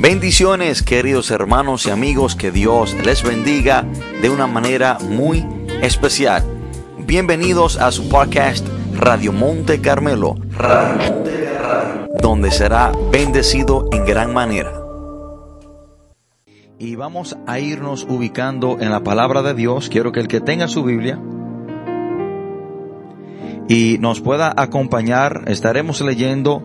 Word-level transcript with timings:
Bendiciones 0.00 0.82
queridos 0.82 1.30
hermanos 1.30 1.84
y 1.84 1.90
amigos, 1.90 2.34
que 2.34 2.50
Dios 2.50 2.96
les 3.04 3.22
bendiga 3.22 3.84
de 4.22 4.30
una 4.30 4.46
manera 4.46 4.96
muy 4.98 5.46
especial. 5.82 6.42
Bienvenidos 7.06 7.76
a 7.76 7.92
su 7.92 8.08
podcast 8.08 8.66
Radio 8.96 9.30
Monte 9.34 9.82
Carmelo, 9.82 10.36
donde 12.22 12.50
será 12.50 12.92
bendecido 13.12 13.90
en 13.92 14.06
gran 14.06 14.32
manera. 14.32 14.72
Y 16.78 16.96
vamos 16.96 17.36
a 17.46 17.58
irnos 17.58 18.06
ubicando 18.08 18.78
en 18.80 18.90
la 18.90 19.04
palabra 19.04 19.42
de 19.42 19.52
Dios. 19.52 19.90
Quiero 19.90 20.12
que 20.12 20.20
el 20.20 20.28
que 20.28 20.40
tenga 20.40 20.66
su 20.66 20.82
Biblia 20.82 21.20
y 23.68 23.98
nos 24.00 24.22
pueda 24.22 24.50
acompañar, 24.56 25.42
estaremos 25.48 26.00
leyendo 26.00 26.62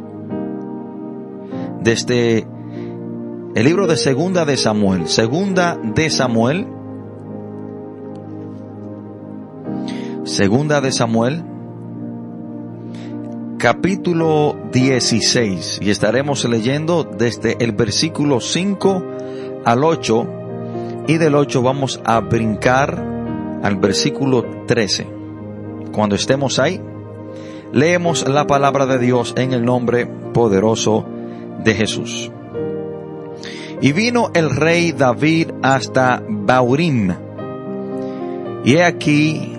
desde 1.82 2.48
el 3.56 3.64
libro 3.64 3.88
de 3.88 3.96
Segunda 3.96 4.44
de 4.44 4.58
Samuel. 4.58 5.08
Segunda 5.08 5.80
de 5.82 6.10
Samuel. 6.10 6.68
Segunda 10.26 10.82
de 10.82 10.92
Samuel. 10.92 11.42
Capítulo 13.58 14.58
16. 14.74 15.80
Y 15.82 15.90
estaremos 15.90 16.44
leyendo 16.44 17.06
desde 17.06 17.56
el 17.64 17.72
versículo 17.72 18.42
5 18.42 19.04
al 19.64 19.86
8. 19.86 20.28
Y 21.08 21.18
del 21.18 21.36
8 21.36 21.62
vamos 21.62 22.02
a 22.04 22.20
brincar 22.20 23.02
al 23.64 23.78
versículo 23.78 24.66
13. 24.68 25.08
Cuando 25.94 26.18
estemos 26.18 26.60
ahí, 26.60 26.82
leemos 27.72 28.28
la 28.28 28.48
palabra 28.48 28.86
de 28.86 29.00
Dios 29.00 29.34
en 29.38 29.54
el 29.54 29.64
nombre 29.64 30.08
poderoso 30.34 31.06
de 31.64 31.74
Jesús. 31.74 32.34
Y 33.86 33.92
vino 33.94 34.32
el 34.34 34.50
rey 34.50 34.94
David 34.94 35.52
hasta 35.62 36.20
Baurim. 36.28 37.14
Y 38.64 38.78
he 38.78 38.84
aquí 38.84 39.54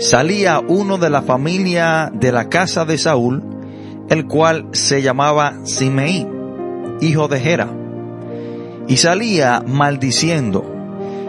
salía 0.00 0.58
uno 0.58 0.98
de 0.98 1.08
la 1.08 1.22
familia 1.22 2.10
de 2.12 2.32
la 2.32 2.48
casa 2.48 2.84
de 2.84 2.98
Saúl, 2.98 3.44
el 4.08 4.26
cual 4.26 4.70
se 4.72 5.02
llamaba 5.02 5.54
Simeí, 5.62 6.26
hijo 7.00 7.28
de 7.28 7.38
Gera. 7.38 7.68
Y 8.88 8.96
salía 8.96 9.62
maldiciendo 9.64 10.64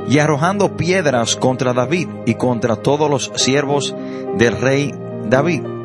y 0.09 0.17
arrojando 0.17 0.77
piedras 0.77 1.35
contra 1.35 1.73
David 1.73 2.07
y 2.25 2.33
contra 2.33 2.77
todos 2.77 3.07
los 3.07 3.31
siervos 3.35 3.95
del 4.39 4.59
rey 4.59 4.95
David. 5.29 5.76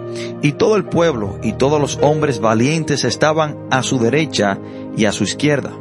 Y 0.43 0.53
todo 0.53 0.77
el 0.77 0.85
pueblo 0.85 1.39
y 1.43 1.53
todos 1.53 1.81
los 1.81 1.99
hombres 2.03 2.41
valientes 2.41 3.05
estaban 3.05 3.57
a 3.71 3.83
su 3.83 3.99
derecha 3.99 4.59
y 4.97 5.05
a 5.05 5.13
su 5.13 5.25
izquierda. 5.25 5.73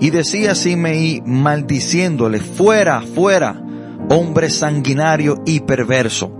Y 0.00 0.10
decía 0.10 0.54
Simeí 0.54 1.22
maldiciéndole, 1.24 2.40
fuera, 2.40 3.02
fuera, 3.02 3.62
hombre 4.08 4.50
sanguinario 4.50 5.42
y 5.46 5.60
perverso. 5.60 6.32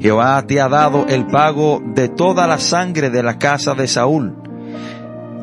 Jehová 0.00 0.46
te 0.46 0.60
ha 0.60 0.68
dado 0.68 1.06
el 1.08 1.26
pago 1.26 1.82
de 1.94 2.08
toda 2.08 2.46
la 2.46 2.58
sangre 2.58 3.10
de 3.10 3.22
la 3.22 3.38
casa 3.38 3.74
de 3.74 3.88
Saúl, 3.88 4.34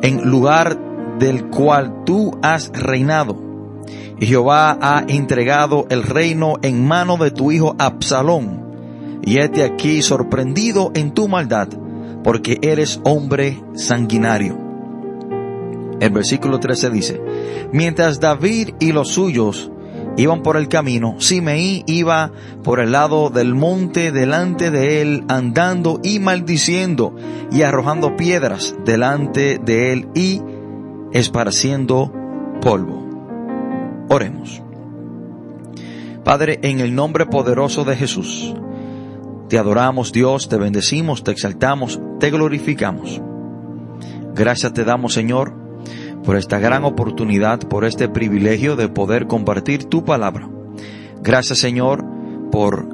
en 0.02 0.28
lugar 0.28 0.78
del 1.18 1.46
cual 1.46 2.04
tú 2.04 2.38
has 2.42 2.70
reinado. 2.72 3.36
Y 4.18 4.26
Jehová 4.26 4.78
ha 4.80 5.04
entregado 5.08 5.86
el 5.90 6.04
reino 6.04 6.54
en 6.62 6.86
mano 6.86 7.16
de 7.16 7.32
tu 7.32 7.50
hijo 7.50 7.74
Absalón. 7.78 8.61
Y 9.22 9.38
este 9.38 9.64
aquí 9.64 10.02
sorprendido 10.02 10.90
en 10.94 11.12
tu 11.12 11.28
maldad, 11.28 11.68
porque 12.24 12.58
eres 12.62 13.00
hombre 13.04 13.62
sanguinario. 13.74 14.58
El 16.00 16.10
versículo 16.10 16.58
13 16.58 16.90
dice, 16.90 17.20
mientras 17.72 18.18
David 18.18 18.70
y 18.80 18.92
los 18.92 19.08
suyos 19.10 19.70
iban 20.16 20.42
por 20.42 20.56
el 20.56 20.68
camino, 20.68 21.14
Simeí 21.18 21.84
iba 21.86 22.32
por 22.64 22.80
el 22.80 22.92
lado 22.92 23.30
del 23.30 23.54
monte 23.54 24.10
delante 24.10 24.70
de 24.70 25.00
él, 25.00 25.24
andando 25.28 26.00
y 26.02 26.18
maldiciendo 26.18 27.14
y 27.52 27.62
arrojando 27.62 28.16
piedras 28.16 28.74
delante 28.84 29.58
de 29.64 29.92
él 29.92 30.08
y 30.14 30.42
esparciendo 31.12 32.12
polvo. 32.60 33.06
Oremos. 34.08 34.62
Padre, 36.24 36.58
en 36.62 36.80
el 36.80 36.94
nombre 36.94 37.26
poderoso 37.26 37.84
de 37.84 37.96
Jesús, 37.96 38.54
te 39.52 39.58
adoramos 39.58 40.12
Dios, 40.12 40.48
te 40.48 40.56
bendecimos, 40.56 41.24
te 41.24 41.30
exaltamos, 41.30 42.00
te 42.18 42.30
glorificamos. 42.30 43.20
Gracias 44.34 44.72
te 44.72 44.82
damos 44.82 45.12
Señor 45.12 45.52
por 46.24 46.38
esta 46.38 46.58
gran 46.58 46.84
oportunidad, 46.84 47.58
por 47.58 47.84
este 47.84 48.08
privilegio 48.08 48.76
de 48.76 48.88
poder 48.88 49.26
compartir 49.26 49.84
tu 49.84 50.06
palabra. 50.06 50.48
Gracias 51.20 51.58
Señor 51.58 52.02
por 52.50 52.88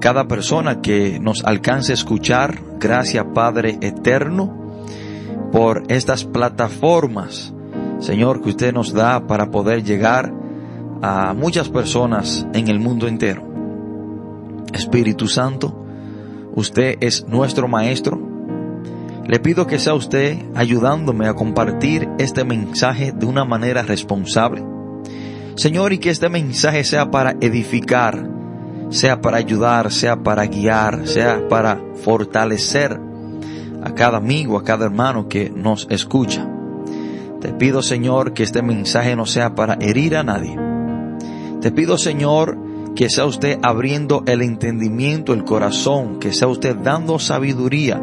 cada 0.00 0.28
persona 0.28 0.80
que 0.80 1.20
nos 1.20 1.44
alcance 1.44 1.92
a 1.92 1.96
escuchar. 1.96 2.58
Gracias 2.80 3.26
Padre 3.34 3.76
eterno 3.82 4.72
por 5.52 5.82
estas 5.88 6.24
plataformas, 6.24 7.52
Señor, 7.98 8.40
que 8.40 8.48
usted 8.48 8.72
nos 8.72 8.94
da 8.94 9.26
para 9.26 9.50
poder 9.50 9.84
llegar 9.84 10.32
a 11.02 11.34
muchas 11.34 11.68
personas 11.68 12.46
en 12.54 12.68
el 12.68 12.80
mundo 12.80 13.06
entero. 13.06 13.46
Espíritu 14.72 15.28
Santo, 15.28 15.81
usted 16.54 16.96
es 17.00 17.26
nuestro 17.26 17.68
Maestro, 17.68 18.20
le 19.26 19.38
pido 19.38 19.66
que 19.66 19.78
sea 19.78 19.94
usted 19.94 20.36
ayudándome 20.54 21.26
a 21.28 21.34
compartir 21.34 22.08
este 22.18 22.44
mensaje 22.44 23.12
de 23.12 23.24
una 23.24 23.44
manera 23.44 23.82
responsable. 23.82 24.64
Señor, 25.54 25.92
y 25.92 25.98
que 25.98 26.10
este 26.10 26.28
mensaje 26.28 26.82
sea 26.82 27.10
para 27.10 27.36
edificar, 27.40 28.28
sea 28.90 29.20
para 29.20 29.36
ayudar, 29.36 29.92
sea 29.92 30.22
para 30.22 30.46
guiar, 30.46 31.06
sea 31.06 31.46
para 31.48 31.80
fortalecer 32.02 32.98
a 33.82 33.94
cada 33.94 34.18
amigo, 34.18 34.58
a 34.58 34.64
cada 34.64 34.86
hermano 34.86 35.28
que 35.28 35.50
nos 35.50 35.86
escucha. 35.90 36.48
Te 37.40 37.52
pido, 37.52 37.82
Señor, 37.82 38.32
que 38.32 38.42
este 38.42 38.62
mensaje 38.62 39.14
no 39.16 39.26
sea 39.26 39.54
para 39.54 39.76
herir 39.80 40.16
a 40.16 40.22
nadie. 40.22 40.56
Te 41.60 41.70
pido, 41.70 41.96
Señor, 41.96 42.56
que 42.94 43.08
sea 43.08 43.24
usted 43.24 43.58
abriendo 43.62 44.22
el 44.26 44.42
entendimiento, 44.42 45.32
el 45.32 45.44
corazón, 45.44 46.18
que 46.18 46.32
sea 46.32 46.48
usted 46.48 46.76
dando 46.76 47.18
sabiduría 47.18 48.00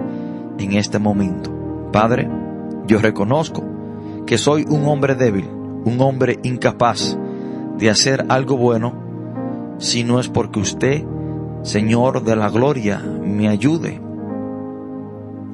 en 0.57 0.73
este 0.73 0.99
momento. 0.99 1.51
Padre, 1.91 2.29
yo 2.87 2.99
reconozco 2.99 3.63
que 4.25 4.37
soy 4.37 4.65
un 4.69 4.85
hombre 4.85 5.15
débil, 5.15 5.47
un 5.85 5.97
hombre 6.01 6.39
incapaz 6.43 7.17
de 7.77 7.89
hacer 7.89 8.25
algo 8.29 8.57
bueno 8.57 8.93
si 9.77 10.03
no 10.03 10.19
es 10.19 10.27
porque 10.27 10.59
usted, 10.59 11.05
Señor 11.61 12.23
de 12.23 12.35
la 12.35 12.49
Gloria, 12.49 12.99
me 12.99 13.47
ayude 13.47 14.01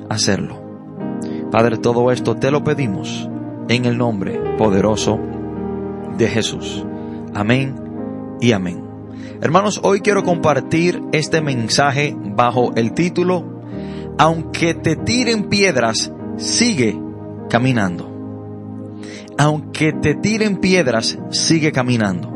a 0.09 0.16
hacerlo. 0.16 0.62
Padre, 1.51 1.78
todo 1.78 2.12
esto 2.12 2.35
te 2.35 2.51
lo 2.51 2.63
pedimos 2.63 3.29
en 3.69 3.85
el 3.85 3.97
nombre 3.97 4.40
poderoso 4.57 5.19
de 6.18 6.28
Jesús. 6.28 6.85
Amén 7.34 7.75
y 8.41 8.51
amén. 8.51 8.84
Hermanos, 9.41 9.81
hoy 9.84 10.01
quiero 10.01 10.23
compartir 10.23 11.01
este 11.12 11.41
mensaje 11.41 12.16
bajo 12.18 12.73
el 12.75 12.94
título 12.94 13.56
aunque 14.18 14.73
te 14.73 14.96
tiren 14.96 15.50
piedras, 15.50 16.12
sigue 16.38 16.97
caminando. 17.50 18.12
Aunque 19.38 19.91
te 19.91 20.16
tiren 20.16 20.57
piedras, 20.57 21.18
sigue 21.31 21.72
caminando. 21.72 22.31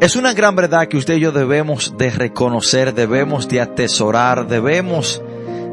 Es 0.00 0.16
una 0.16 0.32
gran 0.32 0.56
verdad 0.56 0.88
que 0.88 0.96
usted 0.96 1.16
y 1.16 1.20
yo 1.20 1.32
debemos 1.32 1.94
de 1.98 2.10
reconocer, 2.10 2.94
debemos 2.94 3.48
de 3.48 3.60
atesorar, 3.60 4.48
debemos 4.48 5.22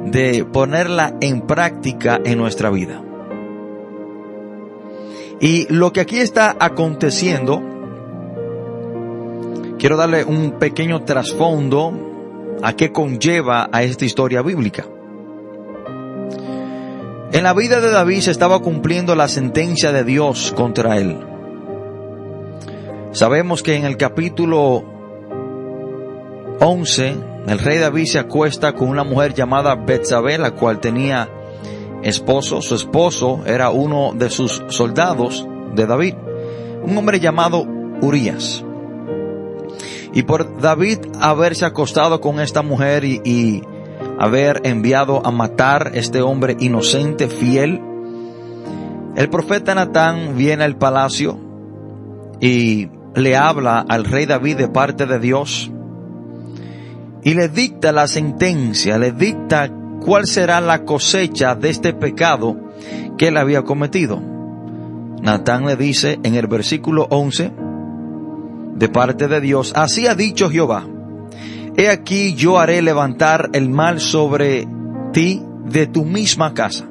de 0.05 0.45
ponerla 0.45 1.15
en 1.21 1.41
práctica 1.41 2.19
en 2.23 2.37
nuestra 2.37 2.69
vida. 2.69 3.01
Y 5.39 5.71
lo 5.71 5.93
que 5.93 6.01
aquí 6.01 6.17
está 6.17 6.55
aconteciendo 6.59 7.61
quiero 9.77 9.97
darle 9.97 10.23
un 10.23 10.53
pequeño 10.53 11.03
trasfondo 11.03 12.57
a 12.63 12.73
qué 12.73 12.91
conlleva 12.91 13.69
a 13.71 13.83
esta 13.83 14.05
historia 14.05 14.41
bíblica. 14.41 14.85
En 17.31 17.43
la 17.43 17.53
vida 17.53 17.81
de 17.81 17.91
David 17.91 18.21
se 18.21 18.31
estaba 18.31 18.59
cumpliendo 18.59 19.13
la 19.15 19.27
sentencia 19.27 19.91
de 19.91 20.03
Dios 20.03 20.53
contra 20.55 20.97
él. 20.97 21.19
Sabemos 23.11 23.61
que 23.61 23.75
en 23.75 23.85
el 23.85 23.97
capítulo 23.97 24.83
11, 26.59 27.15
el 27.47 27.59
rey 27.59 27.77
David 27.77 28.05
se 28.05 28.19
acuesta 28.19 28.73
con 28.73 28.89
una 28.89 29.03
mujer 29.03 29.33
llamada 29.33 29.75
Betsabé, 29.75 30.37
la 30.37 30.51
cual 30.51 30.79
tenía 30.79 31.29
esposo. 32.07 32.61
Su 32.61 32.75
esposo 32.75 33.43
era 33.45 33.69
uno 33.69 34.13
de 34.13 34.29
sus 34.29 34.63
soldados 34.69 35.47
de 35.75 35.85
David, 35.85 36.15
un 36.83 36.97
hombre 36.97 37.19
llamado 37.19 37.65
Urias. 38.01 38.63
Y 40.13 40.23
por 40.23 40.59
David 40.59 40.99
haberse 41.19 41.65
acostado 41.65 42.21
con 42.21 42.39
esta 42.39 42.61
mujer 42.61 43.03
y, 43.03 43.61
haber 44.19 44.61
enviado 44.63 45.21
a 45.25 45.31
matar 45.31 45.91
este 45.93 46.21
hombre 46.21 46.57
inocente, 46.59 47.27
fiel. 47.27 47.81
El 49.15 49.29
profeta 49.29 49.75
Natán 49.75 50.35
viene 50.35 50.63
al 50.63 50.77
palacio 50.77 51.39
y 52.39 52.89
le 53.15 53.35
habla 53.35 53.85
al 53.87 54.05
rey 54.05 54.25
David 54.25 54.57
de 54.57 54.67
parte 54.67 55.05
de 55.05 55.19
Dios 55.19 55.71
y 57.23 57.33
le 57.33 57.49
dicta 57.49 57.91
la 57.91 58.07
sentencia, 58.07 58.97
le 58.97 59.11
dicta 59.11 59.69
cuál 60.01 60.27
será 60.27 60.61
la 60.61 60.83
cosecha 60.83 61.55
de 61.55 61.69
este 61.69 61.93
pecado 61.93 62.55
que 63.17 63.29
él 63.29 63.37
había 63.37 63.63
cometido. 63.63 64.21
Natán 65.21 65.65
le 65.65 65.75
dice 65.75 66.19
en 66.23 66.35
el 66.35 66.47
versículo 66.47 67.07
11 67.09 67.51
de 68.75 68.89
parte 68.89 69.27
de 69.27 69.41
Dios, 69.41 69.73
así 69.75 70.07
ha 70.07 70.15
dicho 70.15 70.49
Jehová, 70.49 70.85
he 71.75 71.89
aquí 71.89 72.35
yo 72.35 72.59
haré 72.59 72.81
levantar 72.81 73.49
el 73.53 73.69
mal 73.69 73.99
sobre 73.99 74.67
ti 75.13 75.41
de 75.65 75.87
tu 75.87 76.05
misma 76.05 76.53
casa. 76.53 76.87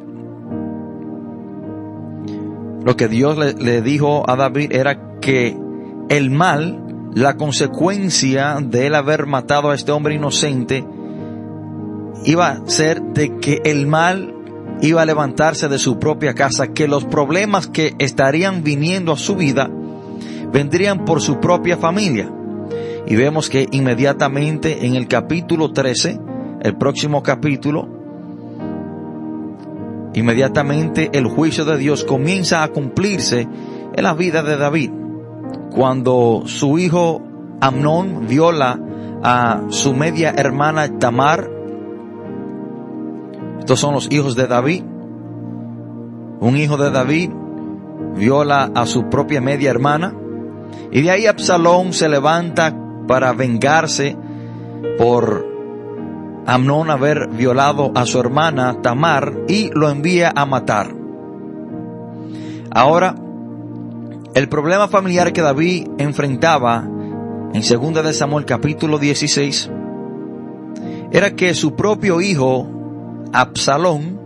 Lo 2.84 2.96
que 2.96 3.08
Dios 3.08 3.38
le, 3.38 3.54
le 3.54 3.82
dijo 3.82 4.28
a 4.28 4.36
David 4.36 4.72
era 4.72 5.18
que 5.20 5.56
el 6.08 6.30
mal, 6.30 7.10
la 7.14 7.36
consecuencia 7.36 8.58
de 8.60 8.86
él 8.86 8.94
haber 8.94 9.26
matado 9.26 9.70
a 9.70 9.74
este 9.74 9.92
hombre 9.92 10.14
inocente, 10.14 10.84
iba 12.24 12.48
a 12.48 12.66
ser 12.66 13.02
de 13.02 13.38
que 13.38 13.60
el 13.64 13.86
mal 13.86 14.34
iba 14.80 15.02
a 15.02 15.06
levantarse 15.06 15.68
de 15.68 15.78
su 15.78 15.98
propia 15.98 16.34
casa, 16.34 16.68
que 16.68 16.88
los 16.88 17.04
problemas 17.04 17.66
que 17.66 17.94
estarían 17.98 18.62
viniendo 18.62 19.12
a 19.12 19.16
su 19.16 19.36
vida 19.36 19.70
vendrían 20.52 21.04
por 21.04 21.20
su 21.20 21.40
propia 21.40 21.76
familia. 21.76 22.30
Y 23.06 23.14
vemos 23.14 23.48
que 23.48 23.66
inmediatamente 23.70 24.86
en 24.86 24.96
el 24.96 25.06
capítulo 25.06 25.72
13, 25.72 26.18
el 26.62 26.76
próximo 26.76 27.22
capítulo, 27.22 27.88
inmediatamente 30.14 31.10
el 31.12 31.26
juicio 31.26 31.64
de 31.64 31.78
Dios 31.78 32.04
comienza 32.04 32.62
a 32.62 32.68
cumplirse 32.68 33.46
en 33.94 34.02
la 34.02 34.14
vida 34.14 34.42
de 34.42 34.56
David. 34.56 34.90
Cuando 35.70 36.42
su 36.46 36.78
hijo 36.78 37.22
Amnón 37.60 38.26
viola 38.26 38.78
a 39.22 39.62
su 39.68 39.94
media 39.94 40.34
hermana 40.36 40.98
Tamar, 40.98 41.55
estos 43.66 43.80
son 43.80 43.94
los 43.94 44.06
hijos 44.12 44.36
de 44.36 44.46
David. 44.46 44.84
Un 46.38 46.56
hijo 46.56 46.76
de 46.76 46.92
David 46.92 47.32
viola 48.14 48.70
a 48.72 48.86
su 48.86 49.08
propia 49.08 49.40
media 49.40 49.70
hermana. 49.70 50.14
Y 50.92 51.02
de 51.02 51.10
ahí 51.10 51.26
Absalón 51.26 51.92
se 51.92 52.08
levanta 52.08 52.72
para 53.08 53.32
vengarse 53.32 54.16
por 54.96 55.44
Amnón 56.46 56.90
haber 56.90 57.26
violado 57.30 57.90
a 57.96 58.06
su 58.06 58.20
hermana 58.20 58.82
Tamar 58.82 59.36
y 59.48 59.68
lo 59.74 59.90
envía 59.90 60.32
a 60.36 60.46
matar. 60.46 60.94
Ahora, 62.70 63.16
el 64.34 64.48
problema 64.48 64.86
familiar 64.86 65.32
que 65.32 65.42
David 65.42 65.88
enfrentaba 65.98 66.84
en 67.52 67.62
2 67.62 68.04
de 68.04 68.12
Samuel 68.12 68.44
capítulo 68.44 69.00
16 69.00 69.72
era 71.10 71.32
que 71.34 71.52
su 71.54 71.74
propio 71.74 72.20
hijo 72.20 72.75
Absalón 73.36 74.18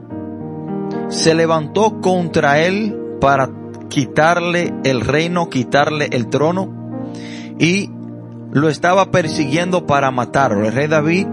se 1.08 1.34
levantó 1.34 2.00
contra 2.00 2.60
él 2.60 2.96
para 3.20 3.50
quitarle 3.88 4.72
el 4.84 5.00
reino, 5.00 5.50
quitarle 5.50 6.08
el 6.12 6.28
trono 6.28 6.94
y 7.58 7.90
lo 8.52 8.68
estaba 8.68 9.10
persiguiendo 9.10 9.84
para 9.84 10.12
matarlo. 10.12 10.64
El 10.64 10.72
rey 10.72 10.86
David 10.86 11.26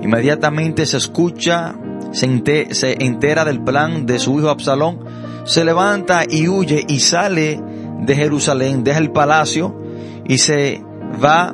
inmediatamente 0.00 0.86
se 0.86 0.96
escucha, 0.96 1.74
se, 2.12 3.04
entera 3.04 3.44
del 3.44 3.64
plan 3.64 4.06
de 4.06 4.20
su 4.20 4.38
hijo 4.38 4.48
Absalón, 4.48 5.00
se 5.44 5.64
levanta 5.64 6.22
y 6.28 6.46
huye 6.46 6.84
y 6.86 7.00
sale 7.00 7.60
de 8.00 8.14
Jerusalén, 8.14 8.84
deja 8.84 8.98
el 8.98 9.10
palacio 9.10 9.76
y 10.24 10.38
se 10.38 10.84
va 11.22 11.52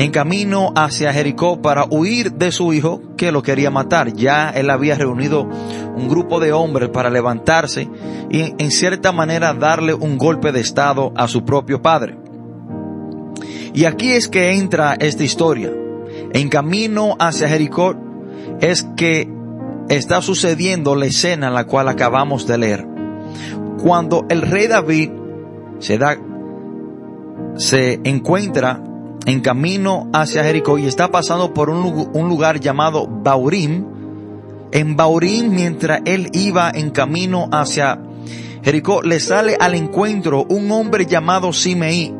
en 0.00 0.12
camino 0.12 0.72
hacia 0.76 1.12
Jericó 1.12 1.60
para 1.60 1.84
huir 1.84 2.32
de 2.32 2.52
su 2.52 2.72
hijo 2.72 3.02
que 3.18 3.30
lo 3.32 3.42
quería 3.42 3.70
matar. 3.70 4.14
Ya 4.14 4.48
él 4.48 4.70
había 4.70 4.94
reunido 4.94 5.42
un 5.94 6.08
grupo 6.08 6.40
de 6.40 6.54
hombres 6.54 6.88
para 6.88 7.10
levantarse 7.10 7.86
y 8.30 8.54
en 8.56 8.70
cierta 8.70 9.12
manera 9.12 9.52
darle 9.52 9.92
un 9.92 10.16
golpe 10.16 10.52
de 10.52 10.60
estado 10.60 11.12
a 11.16 11.28
su 11.28 11.44
propio 11.44 11.82
padre. 11.82 12.16
Y 13.74 13.84
aquí 13.84 14.12
es 14.12 14.28
que 14.28 14.52
entra 14.52 14.96
esta 14.98 15.22
historia. 15.22 15.70
En 16.32 16.48
camino 16.48 17.14
hacia 17.18 17.50
Jericó 17.50 17.94
es 18.58 18.88
que 18.96 19.28
está 19.90 20.22
sucediendo 20.22 20.96
la 20.96 21.04
escena 21.04 21.48
en 21.48 21.54
la 21.54 21.66
cual 21.66 21.88
acabamos 21.90 22.46
de 22.46 22.56
leer. 22.56 22.86
Cuando 23.82 24.24
el 24.30 24.40
rey 24.40 24.66
David 24.66 25.10
se 25.78 25.98
da, 25.98 26.16
se 27.56 28.00
encuentra 28.04 28.82
en 29.26 29.40
camino 29.40 30.08
hacia 30.12 30.44
Jericó 30.44 30.78
y 30.78 30.86
está 30.86 31.10
pasando 31.10 31.52
por 31.52 31.70
un, 31.70 32.28
lugar 32.28 32.60
llamado 32.60 33.06
Baurim. 33.06 33.84
En 34.72 34.96
Baurim, 34.96 35.50
mientras 35.50 36.00
él 36.04 36.28
iba 36.32 36.70
en 36.70 36.90
camino 36.90 37.48
hacia 37.52 38.00
Jericó, 38.62 39.02
le 39.02 39.20
sale 39.20 39.56
al 39.58 39.74
encuentro 39.74 40.44
un 40.48 40.70
hombre 40.70 41.06
llamado 41.06 41.52
Simeí, 41.52 42.14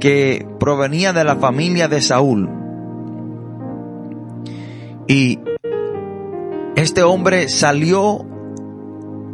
que 0.00 0.46
provenía 0.58 1.12
de 1.12 1.24
la 1.24 1.36
familia 1.36 1.88
de 1.88 2.00
Saúl. 2.00 2.48
Y 5.08 5.38
este 6.76 7.02
hombre 7.02 7.48
salió 7.48 8.24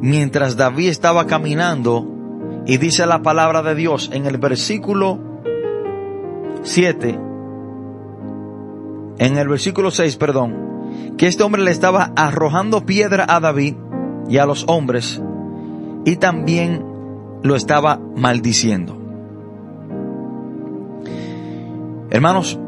mientras 0.01 0.57
David 0.57 0.89
estaba 0.89 1.27
caminando 1.27 2.07
y 2.67 2.77
dice 2.77 3.07
la 3.07 3.23
palabra 3.23 3.63
de 3.63 3.75
Dios 3.75 4.11
en 4.13 4.27
el 4.27 4.37
versículo 4.37 5.32
7, 6.63 7.19
en 9.19 9.37
el 9.37 9.49
versículo 9.49 9.91
6, 9.91 10.17
perdón, 10.17 11.15
que 11.17 11.27
este 11.27 11.43
hombre 11.43 11.63
le 11.63 11.71
estaba 11.71 12.13
arrojando 12.17 12.87
piedra 12.87 13.27
a 13.29 13.41
David 13.41 13.75
y 14.29 14.39
a 14.39 14.47
los 14.47 14.65
hombres 14.69 15.21
y 16.05 16.17
también 16.17 16.85
lo 17.43 17.55
estaba 17.55 18.01
maldiciendo. 18.17 18.99
Hermanos, 22.11 22.59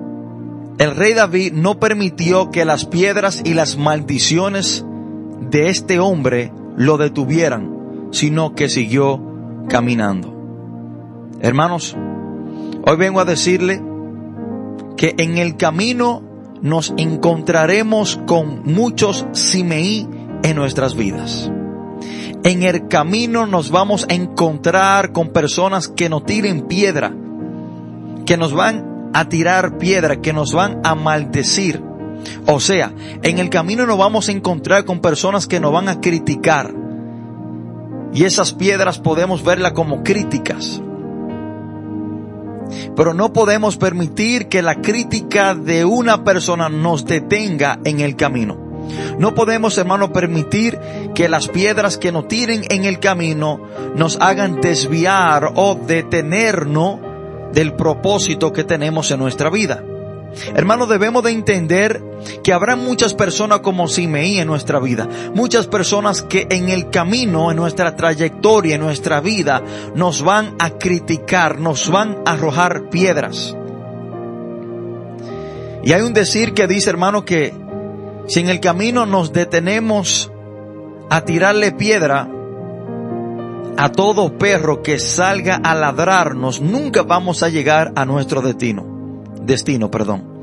el 0.78 0.96
rey 0.96 1.14
David 1.14 1.52
no 1.52 1.78
permitió 1.78 2.50
que 2.50 2.64
las 2.64 2.84
piedras 2.84 3.42
y 3.44 3.54
las 3.54 3.76
maldiciones 3.76 4.84
de 5.50 5.68
este 5.68 5.98
hombre 6.00 6.52
lo 6.76 6.96
detuvieran, 6.96 8.08
sino 8.10 8.54
que 8.54 8.68
siguió 8.68 9.20
caminando. 9.68 10.32
Hermanos, 11.40 11.96
Hoy 12.86 12.96
vengo 12.96 13.20
a 13.20 13.24
decirle 13.24 13.82
que 14.98 15.14
en 15.16 15.38
el 15.38 15.56
camino 15.56 16.22
nos 16.60 16.92
encontraremos 16.98 18.20
con 18.26 18.62
muchos 18.64 19.26
Simeí 19.32 20.06
en 20.42 20.56
nuestras 20.56 20.94
vidas. 20.94 21.50
En 22.42 22.62
el 22.62 22.88
camino 22.88 23.46
nos 23.46 23.70
vamos 23.70 24.04
a 24.10 24.14
encontrar 24.14 25.12
con 25.12 25.30
personas 25.30 25.88
que 25.88 26.10
nos 26.10 26.26
tiren 26.26 26.68
piedra, 26.68 27.10
que 28.26 28.36
nos 28.36 28.52
van 28.52 29.10
a 29.14 29.30
tirar 29.30 29.78
piedra, 29.78 30.20
que 30.20 30.34
nos 30.34 30.52
van 30.52 30.80
a 30.84 30.94
maldecir. 30.94 31.82
O 32.46 32.60
sea, 32.60 32.92
en 33.22 33.38
el 33.38 33.48
camino 33.48 33.86
nos 33.86 33.96
vamos 33.96 34.28
a 34.28 34.32
encontrar 34.32 34.84
con 34.84 35.00
personas 35.00 35.46
que 35.46 35.58
nos 35.58 35.72
van 35.72 35.88
a 35.88 36.02
criticar. 36.02 36.74
Y 38.12 38.24
esas 38.24 38.52
piedras 38.52 38.98
podemos 38.98 39.42
verlas 39.42 39.72
como 39.72 40.02
críticas. 40.02 40.82
Pero 42.96 43.14
no 43.14 43.32
podemos 43.32 43.76
permitir 43.76 44.48
que 44.48 44.62
la 44.62 44.76
crítica 44.76 45.54
de 45.54 45.84
una 45.84 46.24
persona 46.24 46.68
nos 46.68 47.04
detenga 47.04 47.78
en 47.84 48.00
el 48.00 48.16
camino. 48.16 48.58
No 49.18 49.34
podemos, 49.34 49.78
hermano, 49.78 50.12
permitir 50.12 50.78
que 51.14 51.28
las 51.28 51.48
piedras 51.48 51.96
que 51.96 52.12
nos 52.12 52.28
tiren 52.28 52.62
en 52.68 52.84
el 52.84 52.98
camino 53.00 53.60
nos 53.96 54.20
hagan 54.20 54.60
desviar 54.60 55.52
o 55.54 55.74
detenernos 55.74 56.98
del 57.52 57.74
propósito 57.74 58.52
que 58.52 58.64
tenemos 58.64 59.10
en 59.10 59.20
nuestra 59.20 59.48
vida. 59.48 59.82
Hermano, 60.54 60.86
debemos 60.86 61.22
de 61.22 61.30
entender 61.30 62.02
que 62.42 62.52
habrá 62.52 62.76
muchas 62.76 63.14
personas 63.14 63.60
como 63.60 63.88
Simeí 63.88 64.38
en 64.38 64.46
nuestra 64.46 64.80
vida. 64.80 65.08
Muchas 65.34 65.66
personas 65.66 66.22
que 66.22 66.46
en 66.50 66.68
el 66.68 66.90
camino, 66.90 67.50
en 67.50 67.56
nuestra 67.56 67.96
trayectoria, 67.96 68.74
en 68.74 68.80
nuestra 68.80 69.20
vida, 69.20 69.62
nos 69.94 70.22
van 70.22 70.54
a 70.58 70.70
criticar, 70.70 71.58
nos 71.58 71.90
van 71.90 72.18
a 72.24 72.32
arrojar 72.32 72.90
piedras. 72.90 73.56
Y 75.82 75.92
hay 75.92 76.02
un 76.02 76.14
decir 76.14 76.54
que 76.54 76.66
dice, 76.66 76.90
hermano, 76.90 77.24
que 77.24 77.54
si 78.26 78.40
en 78.40 78.48
el 78.48 78.60
camino 78.60 79.06
nos 79.06 79.32
detenemos 79.32 80.32
a 81.10 81.20
tirarle 81.22 81.72
piedra 81.72 82.28
a 83.76 83.92
todo 83.92 84.38
perro 84.38 84.82
que 84.82 84.98
salga 84.98 85.56
a 85.56 85.74
ladrarnos, 85.74 86.60
nunca 86.60 87.02
vamos 87.02 87.42
a 87.42 87.48
llegar 87.48 87.92
a 87.96 88.04
nuestro 88.04 88.40
destino 88.40 88.93
destino, 89.44 89.90
perdón. 89.90 90.34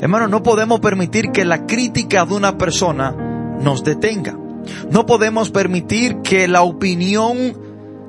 Hermano, 0.00 0.28
no 0.28 0.42
podemos 0.42 0.80
permitir 0.80 1.30
que 1.30 1.44
la 1.44 1.66
crítica 1.66 2.24
de 2.24 2.34
una 2.34 2.58
persona 2.58 3.14
nos 3.60 3.84
detenga. 3.84 4.36
No 4.90 5.06
podemos 5.06 5.50
permitir 5.50 6.22
que 6.22 6.48
la 6.48 6.62
opinión 6.62 7.56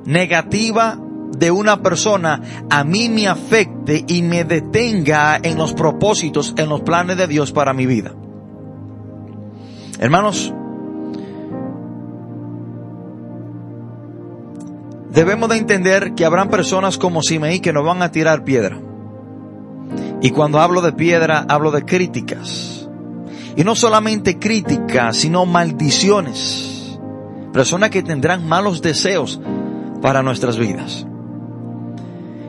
negativa 0.04 0.98
de 1.36 1.50
una 1.50 1.82
persona 1.82 2.40
a 2.70 2.84
mí 2.84 3.08
me 3.08 3.28
afecte 3.28 4.04
y 4.06 4.22
me 4.22 4.44
detenga 4.44 5.38
en 5.42 5.56
los 5.56 5.74
propósitos, 5.74 6.54
en 6.56 6.68
los 6.68 6.80
planes 6.80 7.16
de 7.16 7.26
Dios 7.26 7.52
para 7.52 7.72
mi 7.72 7.86
vida. 7.86 8.12
Hermanos, 10.00 10.52
debemos 15.10 15.48
de 15.48 15.56
entender 15.56 16.14
que 16.14 16.24
habrán 16.24 16.48
personas 16.48 16.98
como 16.98 17.22
Simeí 17.22 17.60
que 17.60 17.72
nos 17.72 17.84
van 17.84 18.02
a 18.02 18.10
tirar 18.10 18.44
piedra. 18.44 18.80
Y 20.20 20.30
cuando 20.30 20.60
hablo 20.60 20.82
de 20.82 20.92
piedra, 20.92 21.46
hablo 21.48 21.70
de 21.70 21.84
críticas. 21.84 22.88
Y 23.56 23.64
no 23.64 23.74
solamente 23.74 24.38
críticas, 24.38 25.16
sino 25.16 25.46
maldiciones. 25.46 26.98
Personas 27.52 27.90
que 27.90 28.02
tendrán 28.02 28.46
malos 28.46 28.82
deseos 28.82 29.40
para 30.02 30.22
nuestras 30.22 30.56
vidas. 30.56 31.06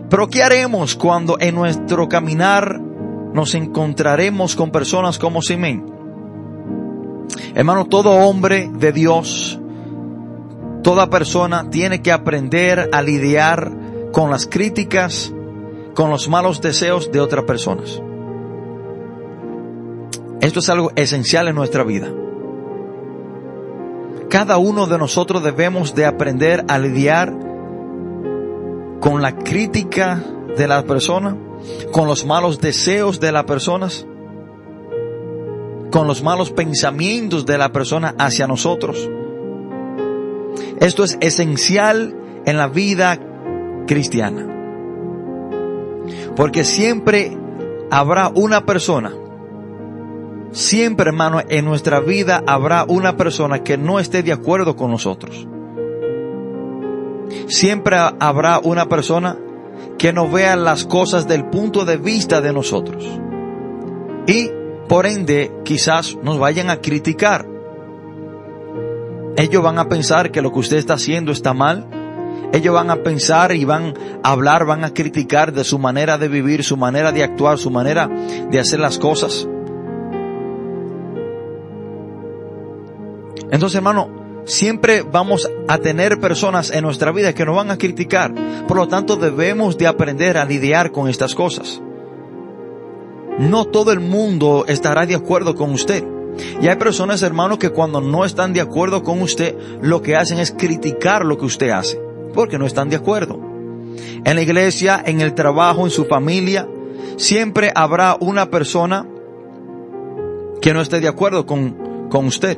Pero 0.10 0.28
¿qué 0.28 0.44
haremos 0.44 0.96
cuando 0.96 1.38
en 1.40 1.56
nuestro 1.56 2.10
caminar 2.10 2.80
nos 2.80 3.54
encontraremos 3.54 4.56
con 4.56 4.72
personas 4.72 5.20
como 5.20 5.42
Simén? 5.42 5.86
Hermano, 7.54 7.86
todo 7.86 8.12
hombre 8.12 8.70
de 8.74 8.92
Dios, 8.92 9.60
toda 10.84 11.10
persona 11.10 11.70
tiene 11.70 12.02
que 12.02 12.12
aprender 12.12 12.90
a 12.92 13.02
lidiar 13.02 13.72
con 14.12 14.32
las 14.32 14.48
críticas, 14.48 15.32
con 16.00 16.10
los 16.10 16.30
malos 16.30 16.62
deseos 16.62 17.12
de 17.12 17.20
otras 17.20 17.44
personas. 17.44 18.02
Esto 20.40 20.62
es 20.62 20.70
algo 20.70 20.94
esencial 20.96 21.50
en 21.50 21.56
nuestra 21.56 21.84
vida. 21.84 22.10
Cada 24.30 24.58
uno 24.60 24.88
de 24.88 24.98
nosotros 24.98 25.44
debemos 25.44 25.94
de 25.96 26.06
aprender 26.06 26.64
a 26.70 26.80
lidiar 26.80 27.34
con 29.02 29.22
la 29.22 29.36
crítica 29.36 30.24
de 30.56 30.68
la 30.70 30.84
persona, 30.84 31.36
con 31.92 32.08
los 32.08 32.26
malos 32.26 32.62
deseos 32.62 33.20
de 33.20 33.34
las 33.34 33.44
personas, 33.44 34.08
con 35.92 36.08
los 36.08 36.24
malos 36.24 36.50
pensamientos 36.52 37.46
de 37.46 37.58
la 37.58 37.74
persona 37.74 38.16
hacia 38.18 38.48
nosotros. 38.48 39.10
Esto 40.80 41.04
es 41.04 41.18
esencial 41.20 42.16
en 42.46 42.56
la 42.56 42.70
vida 42.70 43.20
cristiana. 43.86 44.59
Porque 46.36 46.64
siempre 46.64 47.38
habrá 47.92 48.30
una 48.34 48.66
persona, 48.66 49.12
siempre 50.52 51.08
hermano, 51.08 51.42
en 51.48 51.66
nuestra 51.66 52.00
vida 52.00 52.44
habrá 52.46 52.86
una 52.88 53.18
persona 53.18 53.64
que 53.64 53.78
no 53.78 54.00
esté 54.00 54.24
de 54.24 54.34
acuerdo 54.34 54.76
con 54.76 54.92
nosotros 54.92 55.48
siempre 57.50 57.98
habrá 58.20 58.60
una 58.60 58.88
persona 58.88 59.38
que 59.98 60.14
no 60.14 60.30
vea 60.30 60.56
las 60.56 60.86
cosas 60.86 61.28
del 61.28 61.46
punto 61.46 61.86
de 61.86 61.98
vista 61.98 62.42
de 62.42 62.54
nosotros. 62.54 63.06
Y 64.28 64.50
por 64.88 65.06
ende 65.06 65.52
quizás 65.64 66.18
nos 66.24 66.40
vayan 66.40 66.70
a 66.70 66.78
criticar. 66.78 67.46
Ellos 69.36 69.64
van 69.64 69.80
a 69.80 69.90
pensar 69.90 70.32
que 70.32 70.42
lo 70.42 70.52
que 70.52 70.60
usted 70.60 70.78
está 70.78 70.94
haciendo 70.94 71.32
está 71.32 71.54
mal. 71.54 71.88
Ellos 72.52 72.74
van 72.74 72.90
a 72.90 72.98
pensar 72.98 73.52
y 73.52 73.66
van 73.66 73.94
a 74.24 74.32
hablar, 74.32 74.66
van 74.66 74.84
a 74.84 74.94
criticar 74.94 75.54
de 75.54 75.64
su 75.64 75.80
manera 75.80 76.18
de 76.18 76.28
vivir, 76.28 76.64
su 76.64 76.78
manera 76.78 77.12
de 77.12 77.24
actuar, 77.24 77.58
su 77.58 77.70
manera 77.70 78.08
de 78.08 78.60
hacer 78.60 78.80
las 78.80 78.98
cosas. 78.98 79.48
Entonces, 83.52 83.76
hermano, 83.76 84.20
Siempre 84.50 85.04
vamos 85.04 85.48
a 85.68 85.78
tener 85.78 86.20
personas 86.20 86.72
en 86.72 86.84
nuestra 86.84 87.12
vida 87.12 87.36
que 87.36 87.46
nos 87.46 87.56
van 87.56 87.70
a 87.70 87.78
criticar. 87.78 88.34
Por 88.68 88.78
lo 88.78 88.88
tanto, 88.88 89.16
debemos 89.16 89.78
de 89.78 89.86
aprender 89.86 90.40
a 90.40 90.46
lidiar 90.46 90.92
con 90.92 91.08
estas 91.08 91.36
cosas. 91.36 91.80
No 93.38 93.66
todo 93.66 93.92
el 93.92 94.00
mundo 94.00 94.66
estará 94.68 95.06
de 95.06 95.14
acuerdo 95.14 95.54
con 95.54 95.72
usted. 95.72 96.04
Y 96.62 96.68
hay 96.68 96.78
personas, 96.78 97.22
hermanos, 97.22 97.60
que 97.60 97.70
cuando 97.70 98.02
no 98.02 98.26
están 98.26 98.52
de 98.54 98.62
acuerdo 98.62 99.04
con 99.04 99.22
usted, 99.22 99.56
lo 99.84 100.02
que 100.02 100.16
hacen 100.16 100.40
es 100.40 100.52
criticar 100.52 101.24
lo 101.24 101.38
que 101.38 101.46
usted 101.46 101.70
hace. 101.70 102.09
Porque 102.34 102.58
no 102.58 102.66
están 102.66 102.90
de 102.90 102.96
acuerdo. 102.96 103.40
En 104.24 104.36
la 104.36 104.42
iglesia, 104.42 105.02
en 105.06 105.22
el 105.22 105.34
trabajo, 105.34 105.86
en 105.86 105.92
su 105.92 106.06
familia, 106.06 106.68
siempre 107.18 107.72
habrá 107.74 108.18
una 108.20 108.50
persona 108.50 109.08
que 110.62 110.74
no 110.74 110.82
esté 110.82 111.00
de 111.00 111.08
acuerdo 111.08 111.46
con, 111.46 112.08
con 112.10 112.26
usted. 112.26 112.58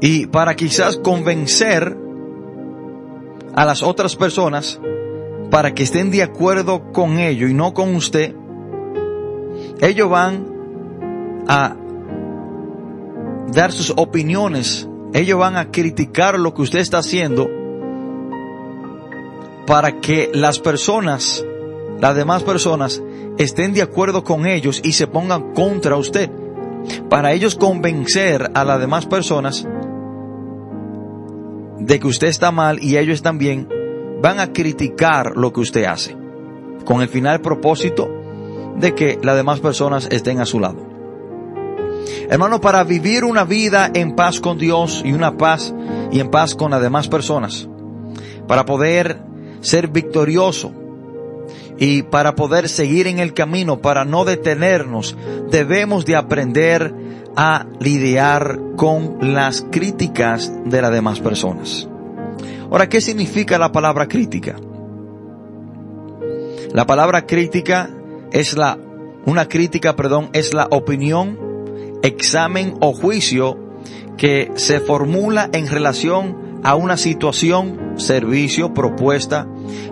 Y 0.00 0.26
para 0.26 0.56
quizás 0.56 0.96
convencer 0.96 1.96
a 3.54 3.64
las 3.64 3.82
otras 3.82 4.16
personas 4.16 4.80
para 5.50 5.74
que 5.74 5.82
estén 5.82 6.10
de 6.10 6.22
acuerdo 6.22 6.92
con 6.92 7.18
ello 7.18 7.48
y 7.48 7.54
no 7.54 7.74
con 7.74 7.94
usted, 7.94 8.34
ellos 9.80 10.08
van 10.08 10.46
a 11.48 11.76
dar 13.52 13.72
sus 13.72 13.92
opiniones, 13.96 14.88
ellos 15.12 15.38
van 15.38 15.56
a 15.56 15.70
criticar 15.70 16.38
lo 16.38 16.54
que 16.54 16.62
usted 16.62 16.78
está 16.78 16.98
haciendo 16.98 17.48
para 19.66 20.00
que 20.00 20.30
las 20.34 20.58
personas, 20.58 21.44
las 22.00 22.16
demás 22.16 22.42
personas, 22.42 23.02
estén 23.38 23.72
de 23.72 23.82
acuerdo 23.82 24.24
con 24.24 24.46
ellos 24.46 24.80
y 24.84 24.92
se 24.92 25.06
pongan 25.06 25.52
contra 25.52 25.96
usted. 25.96 26.30
Para 27.08 27.32
ellos 27.32 27.56
convencer 27.56 28.50
a 28.54 28.64
las 28.64 28.80
demás 28.80 29.06
personas 29.06 29.66
de 31.78 31.98
que 31.98 32.06
usted 32.06 32.28
está 32.28 32.52
mal 32.52 32.82
y 32.82 32.96
ellos 32.96 33.14
están 33.14 33.38
bien, 33.38 33.68
van 34.22 34.38
a 34.40 34.52
criticar 34.52 35.36
lo 35.36 35.52
que 35.52 35.60
usted 35.60 35.84
hace, 35.84 36.16
con 36.84 37.00
el 37.00 37.08
final 37.08 37.40
propósito 37.40 38.08
de 38.76 38.94
que 38.94 39.18
las 39.22 39.36
demás 39.36 39.60
personas 39.60 40.08
estén 40.10 40.40
a 40.40 40.46
su 40.46 40.60
lado. 40.60 40.89
Hermano, 42.28 42.60
para 42.60 42.84
vivir 42.84 43.24
una 43.24 43.44
vida 43.44 43.90
en 43.92 44.14
paz 44.14 44.40
con 44.40 44.58
Dios 44.58 45.02
y 45.04 45.12
una 45.12 45.36
paz 45.36 45.74
y 46.12 46.20
en 46.20 46.30
paz 46.30 46.54
con 46.54 46.70
las 46.70 46.80
demás 46.80 47.08
personas, 47.08 47.68
para 48.46 48.64
poder 48.64 49.20
ser 49.60 49.88
victorioso 49.88 50.72
y 51.78 52.02
para 52.02 52.34
poder 52.34 52.68
seguir 52.68 53.06
en 53.06 53.18
el 53.18 53.34
camino, 53.34 53.80
para 53.80 54.04
no 54.04 54.24
detenernos, 54.24 55.16
debemos 55.50 56.04
de 56.04 56.16
aprender 56.16 56.94
a 57.36 57.66
lidiar 57.78 58.60
con 58.76 59.34
las 59.34 59.66
críticas 59.70 60.52
de 60.64 60.82
las 60.82 60.92
demás 60.92 61.20
personas. 61.20 61.88
Ahora, 62.70 62.88
¿qué 62.88 63.00
significa 63.00 63.58
la 63.58 63.72
palabra 63.72 64.06
crítica? 64.06 64.56
La 66.72 66.86
palabra 66.86 67.26
crítica 67.26 67.90
es 68.30 68.56
la, 68.56 68.78
una 69.26 69.48
crítica, 69.48 69.96
perdón, 69.96 70.30
es 70.32 70.54
la 70.54 70.68
opinión, 70.70 71.49
examen 72.02 72.74
o 72.80 72.92
juicio 72.92 73.58
que 74.16 74.52
se 74.56 74.80
formula 74.80 75.48
en 75.52 75.66
relación 75.66 76.60
a 76.62 76.74
una 76.74 76.96
situación, 76.96 77.94
servicio, 77.96 78.74
propuesta, 78.74 79.46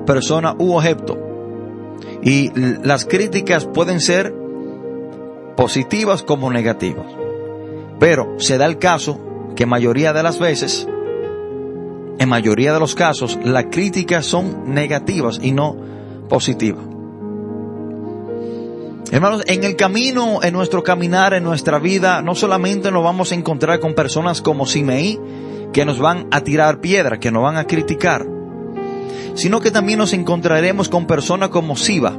persona 0.07 0.55
u 0.59 0.75
objeto. 0.75 1.19
Y 2.23 2.51
las 2.83 3.05
críticas 3.05 3.65
pueden 3.65 4.01
ser 4.01 4.35
positivas 5.57 6.23
como 6.23 6.51
negativas. 6.51 7.07
Pero 7.99 8.35
se 8.39 8.59
da 8.59 8.67
el 8.67 8.79
caso 8.79 9.19
que 9.57 9.67
mayoría 9.67 10.13
de 10.13 10.23
las 10.23 10.39
veces, 10.39 10.87
en 12.19 12.29
mayoría 12.29 12.73
de 12.73 12.81
los 12.81 12.95
casos, 12.95 13.39
las 13.43 13.67
críticas 13.71 14.27
son 14.27 14.73
negativas 14.73 15.41
y 15.43 15.53
no 15.53 15.77
positivas. 16.29 16.88
Hermanos, 19.11 19.43
en 19.47 19.65
el 19.65 19.75
camino, 19.75 20.43
en 20.43 20.53
nuestro 20.53 20.83
caminar, 20.83 21.33
en 21.33 21.43
nuestra 21.43 21.79
vida, 21.79 22.21
no 22.21 22.35
solamente 22.35 22.91
nos 22.91 23.03
vamos 23.03 23.33
a 23.33 23.35
encontrar 23.35 23.81
con 23.81 23.95
personas 23.95 24.43
como 24.43 24.67
Simeí, 24.67 25.19
que 25.73 25.87
nos 25.87 25.99
van 25.99 26.29
a 26.31 26.43
tirar 26.43 26.81
piedra, 26.81 27.19
que 27.19 27.31
nos 27.31 27.43
van 27.43 27.57
a 27.57 27.65
criticar, 27.65 28.27
sino 29.35 29.61
que 29.61 29.71
también 29.71 29.99
nos 29.99 30.13
encontraremos 30.13 30.91
con 30.91 31.07
personas 31.07 31.49
como 31.49 31.75
Siba. 31.77 32.19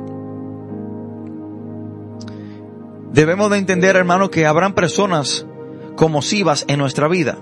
Debemos 3.12 3.51
de 3.51 3.58
entender, 3.58 3.96
hermano, 3.96 4.31
que 4.31 4.48
habrán 4.48 4.74
personas 4.74 5.46
como 5.96 6.24
Sibas 6.24 6.65
en 6.67 6.79
nuestra 6.79 7.08
vida. 7.08 7.38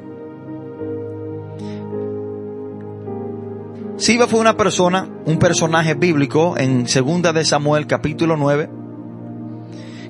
Siba 3.95 4.27
fue 4.27 4.41
una 4.41 4.57
persona, 4.57 5.09
un 5.25 5.39
personaje 5.39 5.93
bíblico 5.93 6.55
en 6.57 6.87
segunda 6.87 7.31
de 7.31 7.45
Samuel 7.45 7.87
capítulo 7.87 8.35
9, 8.37 8.76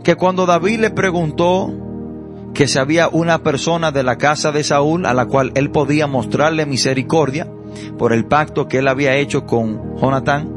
que 0.08 0.16
cuando 0.16 0.46
David 0.46 0.80
le 0.80 0.90
preguntó 0.90 1.70
que 2.54 2.70
si 2.70 2.80
había 2.80 3.10
una 3.10 3.44
persona 3.44 3.92
de 3.92 4.04
la 4.04 4.18
casa 4.18 4.54
de 4.54 4.64
Saúl 4.64 5.06
a 5.06 5.14
la 5.14 5.26
cual 5.26 5.52
él 5.54 5.70
podía 5.70 6.08
mostrarle 6.08 6.66
misericordia 6.66 7.52
por 7.98 8.14
el 8.14 8.26
pacto 8.26 8.70
que 8.70 8.78
él 8.78 8.88
había 8.88 9.18
hecho 9.18 9.46
con 9.46 9.98
Jonatán, 9.98 10.50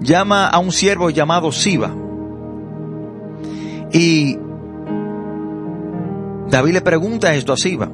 llama 0.00 0.46
a 0.46 0.60
un 0.60 0.72
siervo 0.72 1.10
llamado 1.10 1.52
Siba. 1.52 1.94
Y 3.92 4.38
David 6.48 6.72
le 6.72 6.80
pregunta 6.80 7.34
esto 7.34 7.52
a 7.52 7.58
Siba. 7.58 7.92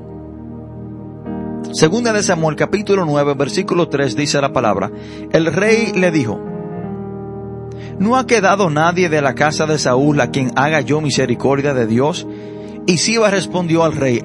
Segunda 1.72 2.12
de 2.12 2.22
Samuel 2.22 2.54
capítulo 2.54 3.04
9 3.06 3.34
versículo 3.34 3.88
3 3.88 4.14
dice 4.14 4.40
la 4.40 4.52
palabra, 4.52 4.92
el 5.32 5.46
rey 5.46 5.90
le 5.96 6.12
dijo, 6.12 6.49
¿no 8.00 8.16
ha 8.16 8.26
quedado 8.26 8.70
nadie 8.70 9.08
de 9.10 9.20
la 9.20 9.34
casa 9.34 9.66
de 9.66 9.78
Saúl 9.78 10.20
a 10.20 10.30
quien 10.30 10.50
haga 10.56 10.80
yo 10.80 11.00
misericordia 11.02 11.74
de 11.74 11.86
Dios? 11.86 12.26
Y 12.86 12.96
Siba 12.96 13.30
respondió 13.30 13.84
al 13.84 13.94
rey, 13.94 14.24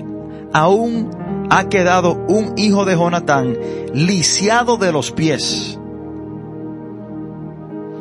aún 0.53 1.11
ha 1.49 1.67
quedado 1.67 2.13
un 2.27 2.53
hijo 2.57 2.85
de 2.85 2.95
Jonatán 2.95 3.55
lisiado 3.93 4.77
de 4.77 4.93
los 4.93 5.11
pies. 5.11 5.77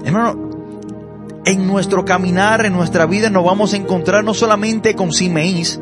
Hermano, 0.04 0.50
en 1.44 1.66
nuestro 1.66 2.04
caminar, 2.04 2.64
en 2.64 2.72
nuestra 2.72 3.06
vida, 3.06 3.28
nos 3.28 3.44
vamos 3.44 3.74
a 3.74 3.76
encontrar 3.76 4.22
no 4.22 4.32
solamente 4.32 4.94
con 4.94 5.12
Simeís, 5.12 5.80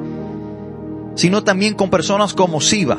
sino 1.15 1.45
también 1.45 1.75
con 1.75 1.91
personas 1.91 2.33
como 2.33 2.63
Siba. 2.63 2.97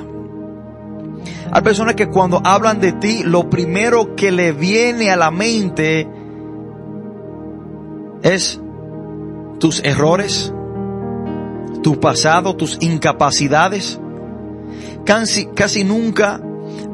Hay 1.51 1.61
personas 1.63 1.95
que 1.95 2.07
cuando 2.07 2.39
hablan 2.43 2.79
de 2.79 2.93
ti, 2.93 3.23
lo 3.23 3.49
primero 3.49 4.15
que 4.15 4.31
le 4.31 4.51
viene 4.51 5.09
a 5.09 5.15
la 5.15 5.31
mente 5.31 6.07
es 8.23 8.59
tus 9.59 9.83
errores, 9.83 10.53
tu 11.83 11.99
pasado, 11.99 12.55
tus 12.55 12.77
incapacidades. 12.81 13.99
Casi, 15.05 15.45
casi 15.47 15.83
nunca 15.83 16.41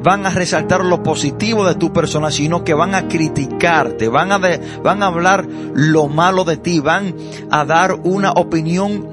van 0.02 0.26
a 0.26 0.30
resaltar 0.30 0.84
lo 0.84 1.02
positivo 1.02 1.66
de 1.66 1.74
tu 1.74 1.92
persona, 1.92 2.30
sino 2.30 2.64
que 2.64 2.74
van 2.74 2.94
a 2.94 3.08
criticarte, 3.08 4.08
van 4.08 4.32
a, 4.32 4.40
van 4.82 5.02
a 5.02 5.06
hablar 5.06 5.46
lo 5.74 6.08
malo 6.08 6.44
de 6.44 6.56
ti, 6.56 6.80
van 6.80 7.14
a 7.50 7.64
dar 7.64 7.94
una 8.02 8.32
opinión, 8.32 9.06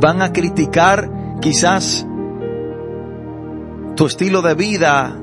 van 0.00 0.22
a 0.22 0.32
criticar 0.32 1.10
quizás 1.40 2.06
tu 3.96 4.06
estilo 4.06 4.42
de 4.42 4.54
vida, 4.54 5.18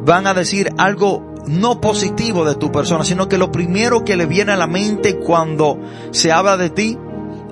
van 0.00 0.26
a 0.26 0.34
decir 0.34 0.70
algo 0.78 1.33
no 1.46 1.80
positivo 1.80 2.44
de 2.44 2.54
tu 2.54 2.72
persona, 2.72 3.04
sino 3.04 3.28
que 3.28 3.38
lo 3.38 3.52
primero 3.52 4.04
que 4.04 4.16
le 4.16 4.26
viene 4.26 4.52
a 4.52 4.56
la 4.56 4.66
mente 4.66 5.18
cuando 5.18 5.78
se 6.10 6.32
habla 6.32 6.56
de 6.56 6.70
ti 6.70 6.98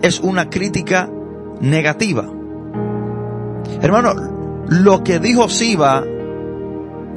es 0.03 0.21
una 0.21 0.51
crítica 0.51 1.11
negativa. 1.61 2.29
Hermano, 3.81 4.15
lo 4.69 5.05
que 5.05 5.19
dijo 5.19 5.49
Siba 5.49 6.03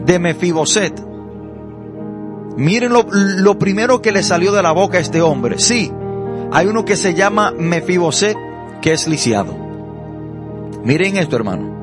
de 0.05 0.19
Mefiboset, 0.19 1.03
miren 2.57 2.93
lo, 2.93 3.05
lo 3.09 3.57
primero 3.57 4.01
que 4.01 4.11
le 4.11 4.23
salió 4.23 4.51
de 4.51 4.61
la 4.61 4.71
boca 4.71 4.97
a 4.97 5.01
este 5.01 5.21
hombre. 5.21 5.59
Sí, 5.59 5.91
hay 6.51 6.67
uno 6.67 6.85
que 6.85 6.95
se 6.95 7.13
llama 7.13 7.51
Mefiboset, 7.57 8.37
que 8.81 8.93
es 8.93 9.07
lisiado. 9.07 9.55
Miren 10.83 11.17
esto, 11.17 11.35
hermano. 11.35 11.74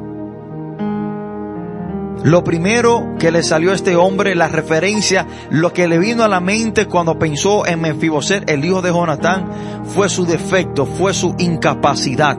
Lo 2.25 2.45
primero 2.45 3.17
que 3.19 3.33
le 3.33 3.43
salió 3.43 3.73
a 3.73 3.75
este 3.75 3.97
hombre, 3.97 4.37
la 4.37 4.47
referencia, 4.47 5.27
lo 5.51 5.73
que 5.73 5.89
le 5.89 5.99
vino 5.99 6.23
a 6.23 6.29
la 6.29 6.41
mente 6.41 6.87
cuando 6.87 7.19
pensó 7.19 7.67
en 7.67 7.81
Mefiboset, 7.81 8.49
el 8.49 8.65
hijo 8.65 8.81
de 8.81 8.91
Jonatán, 8.91 9.85
fue 9.85 10.09
su 10.09 10.25
defecto, 10.25 10.87
fue 10.87 11.15
su 11.15 11.35
incapacidad. 11.39 12.39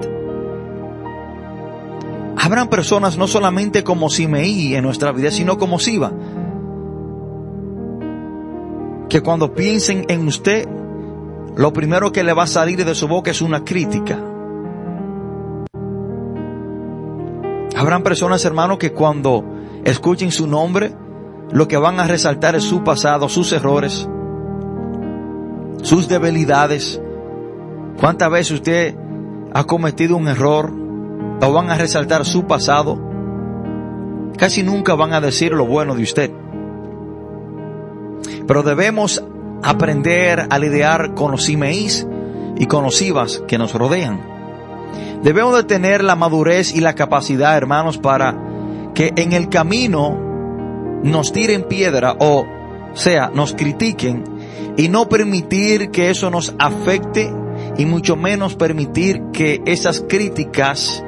Habrán 2.38 2.70
personas 2.70 3.18
no 3.18 3.28
solamente 3.28 3.84
como 3.84 4.10
Simeí 4.10 4.74
en 4.76 4.84
nuestra 4.84 5.12
vida, 5.12 5.32
sino 5.32 5.58
como 5.58 5.80
Siba, 5.80 6.14
que 9.10 9.22
cuando 9.22 9.54
piensen 9.54 10.06
en 10.08 10.28
usted, 10.28 10.68
lo 11.58 11.74
primero 11.74 12.12
que 12.12 12.24
le 12.24 12.34
va 12.34 12.44
a 12.44 12.48
salir 12.48 12.84
de 12.84 12.96
su 12.96 13.08
boca 13.08 13.32
es 13.32 13.42
una 13.42 13.64
crítica. 13.64 14.18
Habrán 17.76 18.02
personas, 18.02 18.44
hermanos, 18.46 18.78
que 18.78 18.94
cuando 18.94 19.53
escuchen 19.84 20.32
su 20.32 20.48
nombre, 20.48 20.94
lo 21.52 21.68
que 21.68 21.78
van 21.78 22.00
a 22.00 22.08
resaltar 22.08 22.56
es 22.56 22.64
su 22.64 22.84
pasado, 22.84 23.30
sus 23.30 23.52
errores, 23.52 24.08
sus 25.82 26.08
debilidades. 26.08 27.02
¿Cuántas 28.00 28.32
veces 28.32 28.52
usted 28.52 28.96
ha 29.54 29.64
cometido 29.66 30.18
un 30.18 30.28
error 30.28 30.72
o 31.42 31.54
van 31.54 31.70
a 31.70 31.76
resaltar 31.76 32.26
su 32.26 32.46
pasado? 32.46 33.00
Casi 34.38 34.64
nunca 34.64 34.96
van 34.96 35.14
a 35.14 35.22
decir 35.22 35.52
lo 35.52 35.66
bueno 35.66 35.96
de 35.96 36.04
usted. 36.04 36.32
Pero 38.48 38.64
debemos 38.64 39.24
aprender 39.62 40.48
a 40.50 40.60
lidiar 40.60 41.14
con 41.14 41.32
los 41.32 41.44
simeís 41.44 42.08
y 42.58 42.66
con 42.66 42.84
los 42.84 43.02
ibas 43.02 43.44
que 43.48 43.58
nos 43.58 43.74
rodean. 43.74 44.22
Debemos 45.22 45.56
de 45.56 45.64
tener 45.64 46.04
la 46.04 46.16
madurez 46.16 46.76
y 46.76 46.82
la 46.82 46.96
capacidad, 46.96 47.56
hermanos, 47.56 47.98
para 47.98 48.53
que 48.94 49.14
en 49.16 49.34
el 49.34 49.50
camino 49.50 50.18
nos 51.04 51.32
tiren 51.32 51.64
piedra 51.64 52.16
o 52.20 52.46
sea, 52.94 53.32
nos 53.34 53.54
critiquen 53.54 54.24
y 54.78 54.90
no 54.90 55.10
permitir 55.10 55.90
que 55.90 56.10
eso 56.10 56.30
nos 56.30 56.56
afecte 56.60 57.32
y 57.78 57.86
mucho 57.86 58.16
menos 58.16 58.56
permitir 58.56 59.22
que 59.34 59.62
esas 59.66 60.04
críticas 60.08 61.04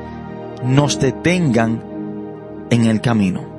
nos 0.64 1.00
detengan 1.00 1.84
en 2.70 2.86
el 2.86 3.02
camino. 3.02 3.56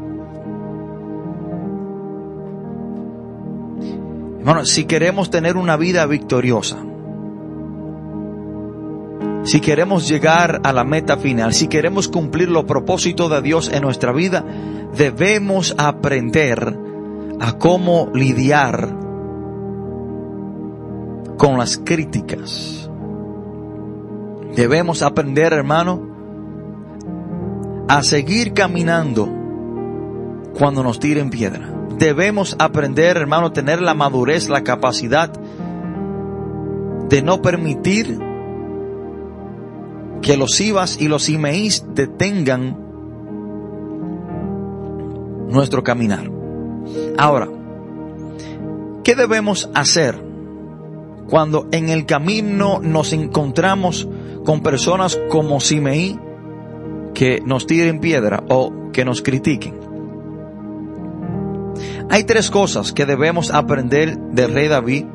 Bueno, 4.45 4.65
si 4.65 4.85
queremos 4.85 5.31
tener 5.31 5.57
una 5.57 5.77
vida 5.77 6.07
victoriosa, 6.07 6.79
si 9.47 9.61
queremos 9.61 10.09
llegar 10.09 10.61
a 10.65 10.73
la 10.73 10.83
meta 10.83 11.17
final, 11.19 11.55
si 11.55 11.69
queremos 11.69 12.09
cumplir 12.09 12.51
los 12.51 12.65
propósitos 12.65 13.31
de 13.31 13.43
Dios 13.43 13.71
en 13.73 13.83
nuestra 13.83 14.13
vida, 14.13 14.45
debemos 14.97 15.73
aprender 15.79 16.77
a 17.39 17.53
cómo 17.53 18.11
lidiar 18.13 18.93
con 21.39 21.59
las 21.59 21.79
críticas. 21.79 22.91
Debemos 24.57 25.03
aprender, 25.03 25.53
hermano, 25.53 26.03
a 27.89 28.03
seguir 28.03 28.53
caminando 28.53 29.29
cuando 30.59 30.83
nos 30.83 30.99
tiren 30.99 31.31
piedra. 31.31 31.71
Debemos 31.97 32.57
aprender, 32.59 33.17
hermano, 33.17 33.53
tener 33.53 33.81
la 33.81 33.95
madurez, 33.95 34.49
la 34.49 34.65
capacidad 34.65 35.33
de 37.09 37.23
no 37.23 37.41
permitir 37.43 38.36
que 40.23 40.37
los 40.37 40.61
Ibas 40.61 41.01
y 41.01 41.09
los 41.09 41.29
Imeís 41.29 41.85
detengan 41.95 42.77
nuestro 45.49 45.83
caminar. 45.83 46.31
Ahora, 47.19 47.49
¿qué 49.05 49.15
debemos 49.15 49.71
hacer 49.75 50.23
cuando 51.29 51.67
en 51.73 51.89
el 51.89 52.07
camino 52.07 52.81
nos 52.81 53.13
encontramos 53.13 54.09
con 54.45 54.63
personas 54.63 55.19
como 55.29 55.61
Simeí 55.61 56.19
que 57.15 57.41
nos 57.45 57.67
tiren 57.67 58.01
piedra 58.01 58.45
o 58.49 58.91
que 58.93 59.05
nos 59.05 59.23
critiquen? 59.23 59.87
Hay 62.09 62.25
tres 62.25 62.51
cosas 62.51 62.93
que 62.93 63.07
debemos 63.07 63.51
aprender 63.51 64.17
del 64.19 64.53
rey 64.53 64.69
David 64.69 65.07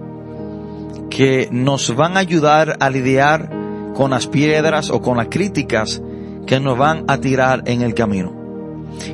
que 1.09 1.49
nos 1.51 1.95
van 1.95 2.17
a 2.17 2.21
ayudar 2.21 2.77
a 2.79 2.89
lidiar 2.89 3.60
con 3.95 4.11
las 4.11 4.27
piedras 4.27 4.89
o 4.89 5.01
con 5.01 5.17
las 5.17 5.27
críticas 5.27 6.01
que 6.45 6.59
nos 6.59 6.77
van 6.77 7.05
a 7.07 7.19
tirar 7.19 7.63
en 7.65 7.81
el 7.81 7.93
camino. 7.93 8.33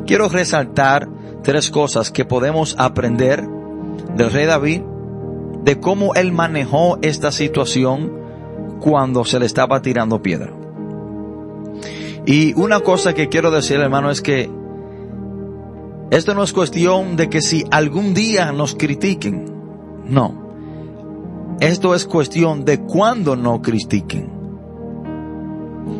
Quiero 0.05 0.29
resaltar 0.29 1.07
tres 1.43 1.69
cosas 1.69 2.11
que 2.11 2.25
podemos 2.25 2.75
aprender 2.77 3.47
del 4.15 4.31
rey 4.31 4.45
David, 4.45 4.81
de 5.63 5.79
cómo 5.79 6.13
él 6.15 6.31
manejó 6.31 6.97
esta 7.01 7.31
situación 7.31 8.11
cuando 8.79 9.25
se 9.25 9.39
le 9.39 9.45
estaba 9.45 9.81
tirando 9.81 10.21
piedra. 10.21 10.53
Y 12.25 12.53
una 12.59 12.81
cosa 12.81 13.13
que 13.13 13.29
quiero 13.29 13.51
decir, 13.51 13.79
hermano, 13.79 14.11
es 14.11 14.21
que 14.21 14.49
esto 16.09 16.33
no 16.33 16.43
es 16.43 16.53
cuestión 16.53 17.15
de 17.15 17.29
que 17.29 17.41
si 17.41 17.65
algún 17.71 18.13
día 18.13 18.51
nos 18.51 18.75
critiquen, 18.75 19.45
no. 20.05 20.47
Esto 21.59 21.95
es 21.95 22.05
cuestión 22.05 22.65
de 22.65 22.79
cuándo 22.81 23.35
no 23.35 23.61
critiquen 23.61 24.36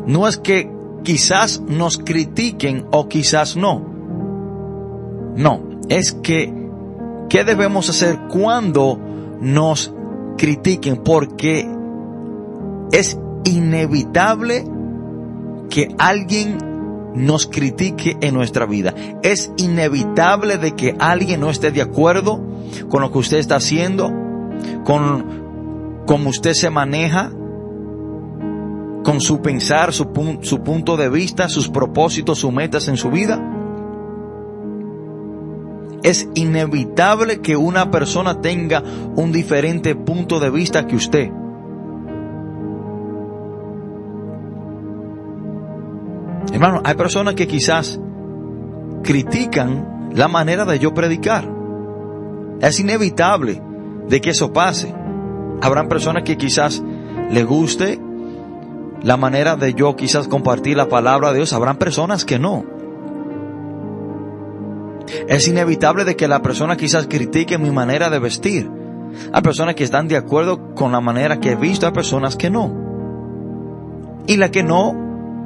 no 0.06 0.28
es 0.28 0.38
que 0.38 0.71
quizás 1.04 1.62
nos 1.62 1.97
critiquen 1.97 2.86
o 2.91 3.08
quizás 3.08 3.56
no. 3.56 3.86
No, 5.36 5.62
es 5.89 6.13
que 6.13 6.54
¿qué 7.30 7.43
debemos 7.43 7.89
hacer 7.89 8.19
cuando 8.30 9.00
nos 9.39 9.93
critiquen? 10.38 10.97
Porque 10.97 11.69
es 12.91 13.19
inevitable 13.43 14.65
que 15.69 15.93
alguien 15.97 16.58
nos 17.13 17.47
critique 17.47 18.17
en 18.21 18.34
nuestra 18.34 18.65
vida. 18.65 18.93
Es 19.23 19.52
inevitable 19.58 20.58
de 20.58 20.73
que 20.73 20.95
alguien 21.00 21.41
no 21.41 21.50
esté 21.50 21.71
de 21.71 21.82
acuerdo 21.82 22.41
con 22.89 23.02
lo 23.02 23.12
que 23.12 23.17
usted 23.17 23.38
está 23.38 23.56
haciendo, 23.56 24.12
con 24.84 26.04
cómo 26.06 26.30
usted 26.30 26.54
se 26.54 26.69
maneja, 26.69 27.32
con 29.08 29.22
su 29.22 29.41
pensar, 29.41 29.93
su, 29.93 30.12
punto 30.12 30.98
de 30.98 31.08
vista, 31.08 31.48
sus 31.48 31.70
propósitos, 31.70 32.39
sus 32.39 32.52
metas 32.52 32.89
en 32.89 32.98
su 32.98 33.10
vida. 33.10 33.41
Es 36.04 36.28
inevitable 36.36 37.39
que 37.39 37.56
una 37.56 37.89
persona 37.89 38.41
tenga 38.41 38.84
un 39.15 39.32
diferente 39.32 39.96
punto 39.96 40.41
de 40.41 40.50
vista 40.50 40.86
que 40.86 40.98
usted. 40.98 41.30
Hermano, 46.52 46.82
hay 46.84 46.96
personas 46.96 47.36
que 47.36 47.48
quizás 47.48 48.02
critican 49.04 50.12
la 50.15 50.28
manera 50.28 50.65
de 50.65 50.80
yo 50.80 50.93
predicar. 50.93 51.50
Es 52.60 52.78
inevitable 52.82 53.62
de 54.10 54.20
que 54.20 54.32
eso 54.32 54.52
pase. 54.52 54.93
Habrán 55.62 55.88
personas 55.88 56.24
que 56.24 56.36
quizás 56.36 56.84
le 57.32 57.46
guste 57.46 58.02
la 59.08 59.15
manera 59.15 59.56
de 59.56 59.74
yo 59.74 59.96
quizás 59.96 60.28
compartir 60.28 60.76
la 60.76 60.89
palabra 60.89 61.30
de 61.30 61.38
Dios. 61.38 61.54
Habrán 61.54 61.78
personas 61.78 62.26
que 62.26 62.39
no. 62.39 62.65
Es 65.30 65.48
inevitable 65.48 66.04
de 66.04 66.17
que 66.17 66.28
la 66.28 66.41
persona 66.41 66.76
quizás 66.76 67.08
critique 67.08 67.58
mi 67.58 67.72
manera 67.72 68.10
de 68.10 68.20
vestir. 68.20 68.70
Hay 69.32 69.41
personas 69.41 69.76
que 69.76 69.86
están 69.86 70.10
de 70.10 70.17
acuerdo 70.17 70.76
con 70.76 70.91
la 70.91 71.00
manera 71.00 71.39
que 71.39 71.52
he 71.52 71.56
visto, 71.56 71.86
hay 71.86 71.93
personas 71.93 72.36
que 72.36 72.50
no. 72.50 72.70
Y 74.28 74.36
las 74.36 74.50
que 74.50 74.63
no, 74.63 74.93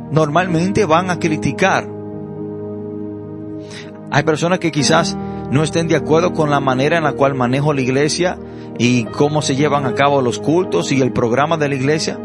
normalmente 0.09 0.85
van 0.85 1.11
a 1.11 1.19
criticar. 1.19 1.87
Hay 4.09 4.23
personas 4.23 4.57
que 4.57 4.71
quizás 4.71 5.15
no 5.51 5.61
estén 5.61 5.87
de 5.87 5.97
acuerdo 5.97 6.33
con 6.33 6.49
la 6.49 6.61
manera 6.61 6.97
en 6.97 7.03
la 7.03 7.13
cual 7.13 7.35
manejo 7.35 7.73
la 7.73 7.81
iglesia 7.81 8.39
y 8.79 9.03
cómo 9.03 9.43
se 9.43 9.55
llevan 9.55 9.85
a 9.85 9.93
cabo 9.93 10.23
los 10.23 10.39
cultos 10.39 10.91
y 10.91 10.99
el 10.99 11.13
programa 11.13 11.57
de 11.57 11.69
la 11.69 11.75
iglesia. 11.75 12.17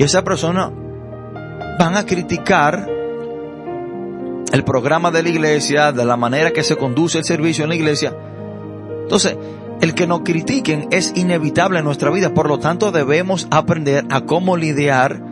Y 0.00 0.02
esa 0.02 0.24
persona 0.24 0.72
van 1.78 1.94
a 1.94 2.06
criticar 2.06 2.88
el 4.50 4.64
programa 4.64 5.10
de 5.10 5.22
la 5.22 5.28
iglesia, 5.28 5.92
de 5.92 6.06
la 6.06 6.16
manera 6.16 6.52
que 6.52 6.62
se 6.62 6.76
conduce 6.76 7.18
el 7.18 7.24
servicio 7.24 7.64
en 7.64 7.68
la 7.68 7.74
iglesia. 7.76 8.16
Entonces, 9.02 9.36
el 9.82 9.92
que 9.92 10.06
nos 10.06 10.20
critiquen 10.20 10.88
es 10.90 11.12
inevitable 11.16 11.80
en 11.80 11.84
nuestra 11.84 12.08
vida, 12.08 12.32
por 12.32 12.48
lo 12.48 12.58
tanto 12.58 12.92
debemos 12.92 13.46
aprender 13.50 14.06
a 14.08 14.22
cómo 14.22 14.56
lidiar 14.56 15.22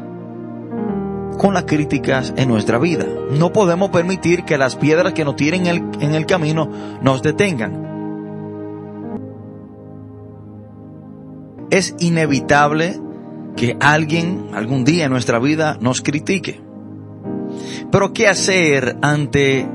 con 1.38 1.54
las 1.54 1.64
críticas 1.64 2.34
en 2.36 2.50
nuestra 2.50 2.76
vida. 2.76 3.06
No 3.30 3.54
podemos 3.54 3.88
permitir 3.88 4.44
que 4.44 4.58
las 4.58 4.76
piedras 4.76 5.14
que 5.14 5.24
nos 5.24 5.36
tiren 5.36 5.66
en 5.66 5.92
el, 5.94 6.02
en 6.02 6.14
el 6.14 6.26
camino 6.26 6.70
nos 7.00 7.22
detengan. 7.22 7.88
Es 11.70 11.94
inevitable 12.00 13.00
que 13.58 13.76
alguien 13.80 14.50
algún 14.54 14.84
día 14.84 15.06
en 15.06 15.10
nuestra 15.10 15.40
vida 15.40 15.76
nos 15.80 16.00
critique. 16.00 16.60
Pero 17.90 18.12
¿qué 18.12 18.28
hacer 18.28 18.96
ante 19.02 19.68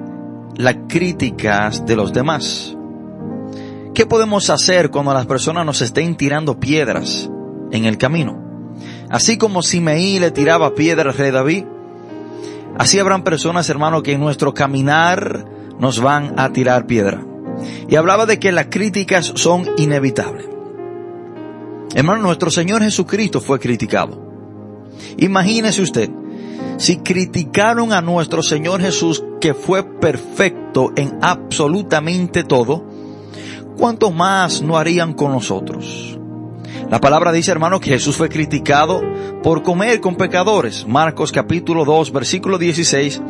las 0.55 0.75
críticas 0.87 1.85
de 1.85 1.97
los 1.97 2.13
demás? 2.13 2.77
¿Qué 3.93 4.05
podemos 4.05 4.49
hacer 4.49 4.89
cuando 4.89 5.13
las 5.13 5.25
personas 5.25 5.65
nos 5.65 5.81
estén 5.81 6.15
tirando 6.15 6.59
piedras 6.59 7.29
en 7.71 7.83
el 7.85 7.97
camino? 7.97 8.41
Así 9.09 9.37
como 9.37 9.61
Simeí 9.61 10.17
le 10.17 10.31
tiraba 10.31 10.75
piedras 10.75 11.17
rey 11.17 11.31
David, 11.31 11.65
así 12.77 12.99
habrán 12.99 13.23
personas, 13.23 13.69
hermano, 13.69 14.01
que 14.01 14.13
en 14.13 14.21
nuestro 14.21 14.53
caminar 14.53 15.45
nos 15.77 15.99
van 15.99 16.39
a 16.39 16.53
tirar 16.53 16.87
piedra. 16.87 17.23
Y 17.89 17.97
hablaba 17.97 18.25
de 18.25 18.39
que 18.39 18.53
las 18.53 18.67
críticas 18.67 19.33
son 19.35 19.69
inevitables. 19.77 20.52
Hermano, 21.95 22.23
nuestro 22.23 22.49
Señor 22.49 22.81
Jesucristo 22.81 23.39
fue 23.39 23.59
criticado. 23.59 24.19
Imagínese 25.17 25.81
usted, 25.81 26.09
si 26.77 26.97
criticaron 26.97 27.93
a 27.93 28.01
nuestro 28.01 28.41
Señor 28.41 28.81
Jesús, 28.81 29.23
que 29.39 29.53
fue 29.53 29.83
perfecto 29.83 30.91
en 30.95 31.19
absolutamente 31.21 32.43
todo, 32.43 32.85
¿cuánto 33.77 34.11
más 34.11 34.61
no 34.61 34.77
harían 34.77 35.13
con 35.13 35.31
nosotros? 35.31 36.17
La 36.89 36.99
palabra 36.99 37.31
dice, 37.31 37.51
hermano, 37.51 37.79
que 37.79 37.91
Jesús 37.91 38.15
fue 38.15 38.29
criticado 38.29 39.01
por 39.41 39.63
comer 39.63 39.99
con 39.99 40.15
pecadores. 40.15 40.87
Marcos 40.87 41.31
capítulo 41.31 41.85
2, 41.85 42.11
versículo 42.11 42.57
16. 42.57 43.21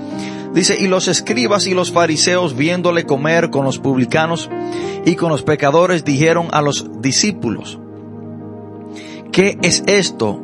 Dice, 0.54 0.78
y 0.80 0.88
los 0.88 1.08
escribas 1.08 1.66
y 1.68 1.74
los 1.74 1.92
fariseos 1.92 2.56
viéndole 2.56 3.06
comer 3.06 3.50
con 3.50 3.66
los 3.66 3.80
publicanos 3.80 4.50
y 5.06 5.16
con 5.16 5.30
los 5.30 5.44
pecadores 5.44 6.06
dijeron 6.06 6.48
a 6.52 6.62
los 6.62 7.02
discípulos, 7.02 7.80
¿Qué 9.34 9.58
es 9.64 9.84
esto 9.88 10.40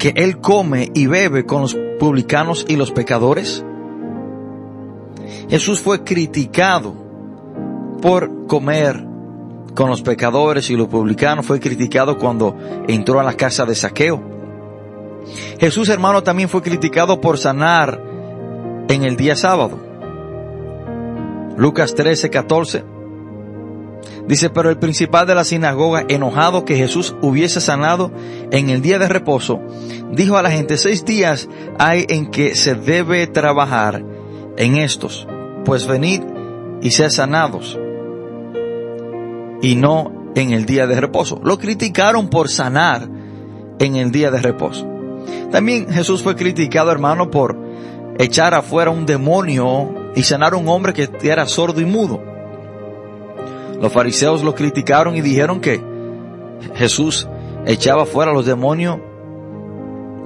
que 0.00 0.14
él 0.16 0.40
come 0.40 0.90
y 0.94 1.06
bebe 1.06 1.46
con 1.46 1.62
los 1.62 1.76
publicanos 2.00 2.66
y 2.68 2.74
los 2.74 2.90
pecadores? 2.90 3.64
Jesús 5.48 5.80
fue 5.80 6.02
criticado 6.02 6.92
por 8.02 8.48
comer 8.48 9.06
con 9.76 9.90
los 9.90 10.02
pecadores 10.02 10.70
y 10.70 10.76
los 10.76 10.88
publicanos, 10.88 11.46
fue 11.46 11.60
criticado 11.60 12.18
cuando 12.18 12.56
entró 12.88 13.20
a 13.20 13.22
la 13.22 13.34
casa 13.34 13.64
de 13.64 13.76
saqueo. 13.76 14.20
Jesús 15.60 15.88
hermano 15.88 16.24
también 16.24 16.48
fue 16.48 16.62
criticado 16.62 17.20
por 17.20 17.38
sanar 17.38 18.02
en 18.88 19.04
el 19.04 19.16
día 19.16 19.36
sábado. 19.36 19.78
Lucas 21.56 21.94
13, 21.94 22.28
14. 22.28 22.93
Dice, 24.26 24.48
pero 24.48 24.70
el 24.70 24.78
principal 24.78 25.26
de 25.26 25.34
la 25.34 25.44
sinagoga, 25.44 26.04
enojado 26.08 26.64
que 26.64 26.76
Jesús 26.76 27.14
hubiese 27.20 27.60
sanado 27.60 28.10
en 28.50 28.70
el 28.70 28.80
día 28.80 28.98
de 28.98 29.08
reposo, 29.08 29.60
dijo 30.12 30.38
a 30.38 30.42
la 30.42 30.50
gente, 30.50 30.78
seis 30.78 31.04
días 31.04 31.48
hay 31.78 32.06
en 32.08 32.30
que 32.30 32.54
se 32.54 32.74
debe 32.74 33.26
trabajar 33.26 34.02
en 34.56 34.76
estos, 34.76 35.26
pues 35.66 35.86
venid 35.86 36.22
y 36.80 36.90
sed 36.90 37.10
sanados, 37.10 37.78
y 39.60 39.76
no 39.76 40.30
en 40.34 40.52
el 40.52 40.64
día 40.64 40.86
de 40.86 41.00
reposo. 41.00 41.40
Lo 41.44 41.58
criticaron 41.58 42.28
por 42.28 42.48
sanar 42.48 43.08
en 43.78 43.96
el 43.96 44.10
día 44.10 44.30
de 44.30 44.40
reposo. 44.40 44.88
También 45.50 45.92
Jesús 45.92 46.22
fue 46.22 46.34
criticado, 46.34 46.90
hermano, 46.90 47.30
por 47.30 47.56
echar 48.18 48.54
afuera 48.54 48.90
un 48.90 49.04
demonio 49.04 49.94
y 50.14 50.22
sanar 50.22 50.54
a 50.54 50.56
un 50.56 50.68
hombre 50.68 50.94
que 50.94 51.10
era 51.22 51.46
sordo 51.46 51.80
y 51.80 51.84
mudo. 51.84 52.33
Los 53.80 53.92
fariseos 53.92 54.42
lo 54.42 54.54
criticaron 54.54 55.16
y 55.16 55.20
dijeron 55.20 55.60
que 55.60 55.82
Jesús 56.74 57.28
echaba 57.66 58.06
fuera 58.06 58.30
a 58.30 58.34
los 58.34 58.46
demonios 58.46 58.98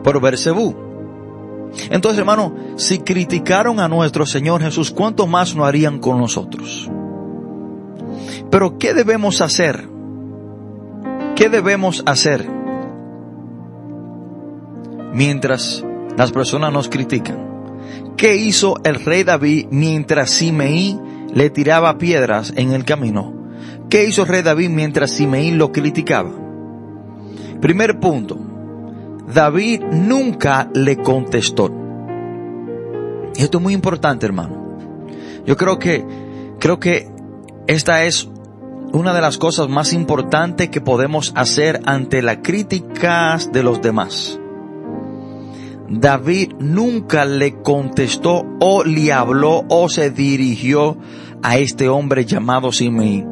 por 0.03 0.21
Bersebú. 0.21 0.75
Entonces, 1.91 2.19
hermano, 2.19 2.55
si 2.77 2.99
criticaron 2.99 3.81
a 3.81 3.89
nuestro 3.89 4.27
Señor 4.27 4.63
Jesús, 4.63 4.91
¿cuánto 4.91 5.27
más 5.27 5.55
no 5.55 5.65
harían 5.65 5.99
con 5.99 6.19
nosotros? 6.19 6.91
Pero, 8.51 8.79
¿qué 8.79 8.95
debemos 8.95 9.41
hacer? 9.41 9.89
¿Qué 11.37 11.49
debemos 11.49 12.03
hacer 12.07 12.49
mientras 15.13 15.85
las 16.17 16.33
personas 16.33 16.73
nos 16.73 16.89
critican? 16.89 17.49
¿Qué 18.17 18.37
hizo 18.37 18.77
el 18.85 19.05
rey 19.05 19.23
David 19.23 19.67
mientras 19.71 20.31
Simeí 20.31 20.99
le 21.33 21.51
tiraba 21.51 21.99
piedras 21.99 22.53
en 22.57 22.73
el 22.73 22.85
camino? 22.85 23.38
¿Qué 23.89 24.05
hizo 24.05 24.27
rey 24.27 24.43
David 24.43 24.69
mientras 24.69 25.13
Simeí 25.13 25.51
lo 25.51 25.73
criticaba? 25.73 26.31
Primer 27.59 27.99
punto, 27.99 28.39
David 29.33 29.83
nunca 29.91 30.69
le 30.75 30.99
contestó. 30.99 31.73
Esto 33.35 33.59
es 33.59 33.63
muy 33.63 33.73
importante, 33.73 34.27
hermano. 34.27 34.77
Yo 35.47 35.57
creo 35.57 35.79
que, 35.79 36.05
creo 36.59 36.79
que 36.79 37.09
esta 37.67 38.05
es 38.05 38.29
una 38.93 39.15
de 39.15 39.23
las 39.23 39.39
cosas 39.39 39.71
más 39.71 39.95
importantes 39.95 40.69
que 40.69 40.83
podemos 40.83 41.33
hacer 41.35 41.81
ante 41.87 42.21
las 42.21 42.39
críticas 42.43 43.53
de 43.53 43.63
los 43.63 43.81
demás. 43.81 44.39
David 45.89 46.53
nunca 46.59 47.25
le 47.25 47.63
contestó 47.63 48.45
o 48.61 48.85
le 48.85 49.15
habló 49.15 49.65
o 49.71 49.89
se 49.89 50.11
dirigió 50.11 50.99
a 51.43 51.57
este 51.57 51.89
hombre 51.89 52.27
llamado 52.27 52.71
Simeí 52.71 53.25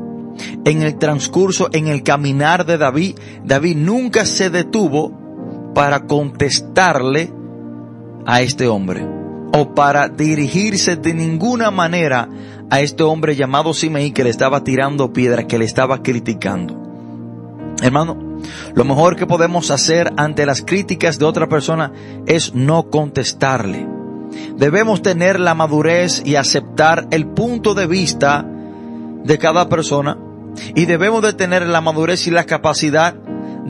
en 0.65 0.83
el 0.83 0.99
transcurso, 0.99 1.69
en 1.73 1.89
el 1.89 2.03
caminar 2.03 2.67
de 2.67 2.79
David, 2.79 3.19
David 3.45 3.77
nunca 3.77 4.27
se 4.27 4.51
detuvo 4.51 5.73
para 5.75 6.07
contestarle 6.07 7.33
a 8.27 8.41
este 8.41 8.67
hombre 8.67 9.07
o 9.53 9.75
para 9.75 10.09
dirigirse 10.09 10.97
de 10.97 11.15
ninguna 11.15 11.71
manera 11.71 12.29
a 12.71 12.81
este 12.81 13.03
hombre 13.03 13.37
llamado 13.37 13.73
Simeí 13.73 14.11
que 14.11 14.25
le 14.25 14.31
estaba 14.31 14.65
tirando 14.65 15.13
piedra, 15.13 15.47
que 15.47 15.59
le 15.59 15.65
estaba 15.65 16.03
criticando. 16.03 16.83
Hermano, 17.83 18.17
lo 18.75 18.85
mejor 18.85 19.17
que 19.17 19.27
podemos 19.27 19.71
hacer 19.71 20.13
ante 20.17 20.47
las 20.47 20.63
críticas 20.63 21.19
de 21.19 21.27
otra 21.27 21.49
persona 21.49 21.93
es 22.27 22.55
no 22.55 22.91
contestarle. 22.91 23.87
Debemos 24.57 25.03
tener 25.03 25.39
la 25.39 25.55
madurez 25.55 26.23
y 26.25 26.37
aceptar 26.37 27.07
el 27.11 27.27
punto 27.27 27.75
de 27.75 27.87
vista 27.87 28.45
de 29.25 29.39
cada 29.39 29.69
persona 29.69 30.19
Y 30.75 30.87
debemos 30.87 31.23
de 31.23 31.33
tener 31.33 31.67
la 31.67 31.81
madurez 31.81 32.27
y 32.27 32.31
la 32.31 32.45
capacidad 32.45 33.15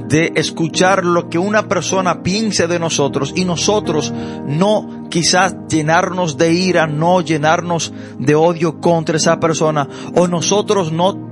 de 0.08 0.32
escuchar 0.36 1.04
lo 1.04 1.28
que 1.28 1.38
una 1.38 1.68
persona 1.68 2.22
piense 2.22 2.66
de 2.66 2.78
nosotros 2.78 3.32
y 3.34 3.44
nosotros 3.44 4.12
no 4.46 5.08
quizás 5.10 5.56
llenarnos 5.68 6.36
de 6.36 6.52
ira, 6.52 6.86
no 6.86 7.22
llenarnos 7.22 7.92
de 8.18 8.34
odio 8.34 8.80
contra 8.80 9.16
esa 9.16 9.40
persona 9.40 9.88
o 10.14 10.28
nosotros 10.28 10.92
no 10.92 11.26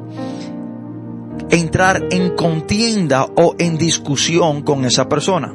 entrar 1.50 2.02
en 2.10 2.34
contienda 2.34 3.26
o 3.36 3.54
en 3.58 3.76
discusión 3.76 4.62
con 4.62 4.84
esa 4.84 5.08
persona. 5.08 5.54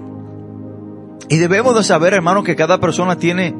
Y 1.30 1.38
debemos 1.38 1.76
de 1.76 1.84
saber, 1.84 2.14
hermano, 2.14 2.44
que 2.44 2.56
cada 2.56 2.80
persona 2.80 3.18
tiene 3.18 3.56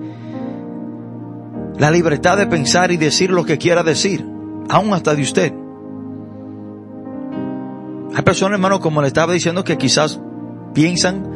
la 1.78 1.92
libertad 1.92 2.38
de 2.38 2.48
pensar 2.48 2.92
y 2.92 2.98
decir 2.98 3.30
lo 3.30 3.46
que 3.46 3.58
quiera 3.58 3.84
decir, 3.84 4.26
aún 4.70 4.94
hasta 4.94 5.16
de 5.16 5.22
usted. 5.22 5.54
Hay 8.16 8.24
personas, 8.24 8.58
hermano, 8.58 8.80
como 8.80 9.02
le 9.02 9.08
estaba 9.08 9.34
diciendo, 9.34 9.64
que 9.64 9.78
quizás 9.78 10.20
piensan 10.74 11.28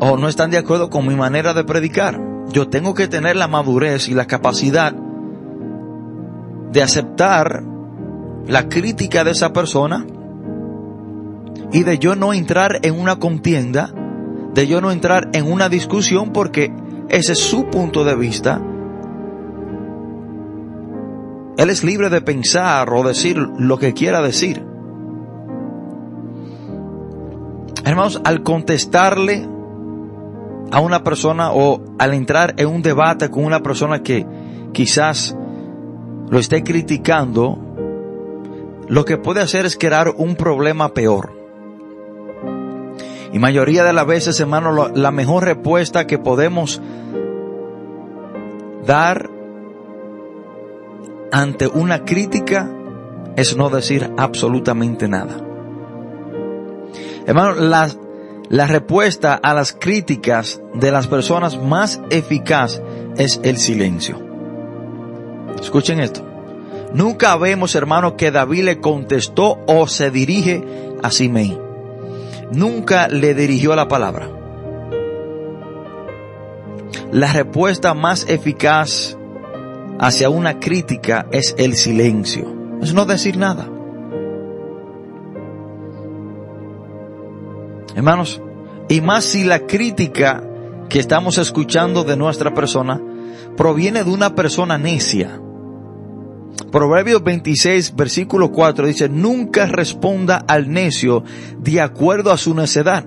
o 0.00 0.16
no 0.16 0.28
están 0.28 0.50
de 0.50 0.58
acuerdo 0.58 0.90
con 0.90 1.06
mi 1.06 1.14
manera 1.14 1.54
de 1.54 1.64
predicar. 1.64 2.20
Yo 2.52 2.68
tengo 2.68 2.94
que 2.94 3.06
tener 3.06 3.36
la 3.36 3.48
madurez 3.48 4.08
y 4.08 4.14
la 4.14 4.26
capacidad 4.26 4.92
de 6.72 6.82
aceptar 6.82 7.62
la 8.46 8.68
crítica 8.68 9.24
de 9.24 9.32
esa 9.32 9.52
persona 9.52 10.06
y 11.72 11.82
de 11.84 11.98
yo 11.98 12.16
no 12.16 12.32
entrar 12.32 12.80
en 12.82 12.98
una 12.98 13.16
contienda, 13.16 13.92
de 14.54 14.66
yo 14.66 14.80
no 14.80 14.90
entrar 14.90 15.28
en 15.32 15.50
una 15.50 15.68
discusión 15.68 16.32
porque 16.32 16.72
ese 17.08 17.32
es 17.32 17.38
su 17.38 17.66
punto 17.66 18.04
de 18.04 18.16
vista. 18.16 18.60
Él 21.56 21.70
es 21.70 21.84
libre 21.84 22.08
de 22.08 22.22
pensar 22.22 22.90
o 22.92 23.06
decir 23.06 23.36
lo 23.36 23.78
que 23.78 23.92
quiera 23.92 24.22
decir. 24.22 24.69
Hermanos, 27.84 28.20
al 28.24 28.42
contestarle 28.42 29.48
a 30.70 30.80
una 30.80 31.02
persona 31.02 31.52
o 31.52 31.82
al 31.98 32.14
entrar 32.14 32.54
en 32.56 32.68
un 32.68 32.82
debate 32.82 33.30
con 33.30 33.44
una 33.44 33.60
persona 33.60 34.02
que 34.02 34.26
quizás 34.72 35.36
lo 36.28 36.38
esté 36.38 36.62
criticando, 36.62 37.58
lo 38.88 39.04
que 39.04 39.18
puede 39.18 39.40
hacer 39.40 39.66
es 39.66 39.76
crear 39.76 40.12
un 40.16 40.36
problema 40.36 40.94
peor. 40.94 41.32
Y 43.32 43.38
mayoría 43.38 43.84
de 43.84 43.92
las 43.92 44.06
veces, 44.06 44.38
hermano, 44.40 44.88
la 44.88 45.10
mejor 45.10 45.44
respuesta 45.44 46.06
que 46.06 46.18
podemos 46.18 46.80
dar 48.84 49.30
ante 51.32 51.68
una 51.68 52.04
crítica 52.04 52.68
es 53.36 53.56
no 53.56 53.70
decir 53.70 54.10
absolutamente 54.16 55.08
nada. 55.08 55.49
Hermano, 57.30 57.54
la, 58.48 58.66
respuesta 58.66 59.34
a 59.34 59.54
las 59.54 59.72
críticas 59.72 60.60
de 60.74 60.90
las 60.90 61.06
personas 61.06 61.56
más 61.62 62.00
eficaz 62.10 62.82
es 63.16 63.38
el 63.44 63.56
silencio. 63.56 64.20
Escuchen 65.60 66.00
esto. 66.00 66.26
Nunca 66.92 67.36
vemos, 67.36 67.76
hermano, 67.76 68.16
que 68.16 68.32
David 68.32 68.64
le 68.64 68.80
contestó 68.80 69.60
o 69.68 69.86
se 69.86 70.10
dirige 70.10 70.64
a 71.04 71.12
Simei. 71.12 71.56
Nunca 72.50 73.06
le 73.06 73.32
dirigió 73.34 73.76
la 73.76 73.86
palabra. 73.86 74.28
La 77.12 77.32
respuesta 77.32 77.94
más 77.94 78.28
eficaz 78.28 79.16
hacia 80.00 80.30
una 80.30 80.58
crítica 80.58 81.26
es 81.30 81.54
el 81.58 81.76
silencio. 81.76 82.52
Es 82.82 82.92
no 82.92 83.04
decir 83.04 83.36
nada. 83.36 83.68
Hermanos, 88.00 88.40
y 88.88 89.02
más 89.02 89.24
si 89.26 89.44
la 89.44 89.66
crítica 89.66 90.42
que 90.88 90.98
estamos 90.98 91.36
escuchando 91.36 92.02
de 92.02 92.16
nuestra 92.16 92.54
persona 92.54 92.98
proviene 93.58 94.04
de 94.04 94.10
una 94.10 94.34
persona 94.34 94.78
necia. 94.78 95.38
Proverbios 96.72 97.22
26, 97.22 97.94
versículo 97.94 98.52
4 98.52 98.86
dice, 98.86 99.10
nunca 99.10 99.66
responda 99.66 100.42
al 100.48 100.70
necio 100.70 101.24
de 101.58 101.82
acuerdo 101.82 102.32
a 102.32 102.38
su 102.38 102.54
necedad, 102.54 103.04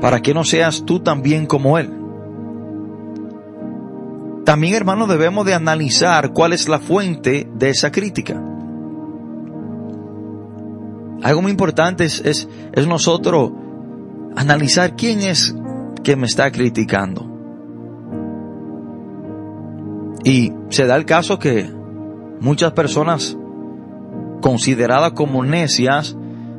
para 0.00 0.22
que 0.22 0.32
no 0.32 0.44
seas 0.44 0.84
tú 0.86 1.00
también 1.00 1.46
como 1.46 1.76
él. 1.76 1.90
También, 4.44 4.74
hermano, 4.74 5.08
debemos 5.08 5.44
de 5.44 5.54
analizar 5.54 6.32
cuál 6.32 6.52
es 6.52 6.68
la 6.68 6.78
fuente 6.78 7.48
de 7.52 7.70
esa 7.70 7.90
crítica. 7.90 8.40
Algo 11.22 11.42
muy 11.42 11.50
importante 11.50 12.04
es, 12.04 12.20
es, 12.24 12.48
nosotros 12.86 13.52
analizar 14.36 14.96
quién 14.96 15.20
es 15.20 15.54
que 16.02 16.16
me 16.16 16.26
está 16.26 16.50
criticando. 16.50 17.32
Y 20.24 20.52
se 20.68 20.86
da 20.86 20.96
el 20.96 21.04
caso 21.04 21.38
que 21.38 21.70
muchas 22.40 22.72
personas 22.72 23.36
consideradas 24.40 25.12
como 25.12 25.44
necias 25.44 26.16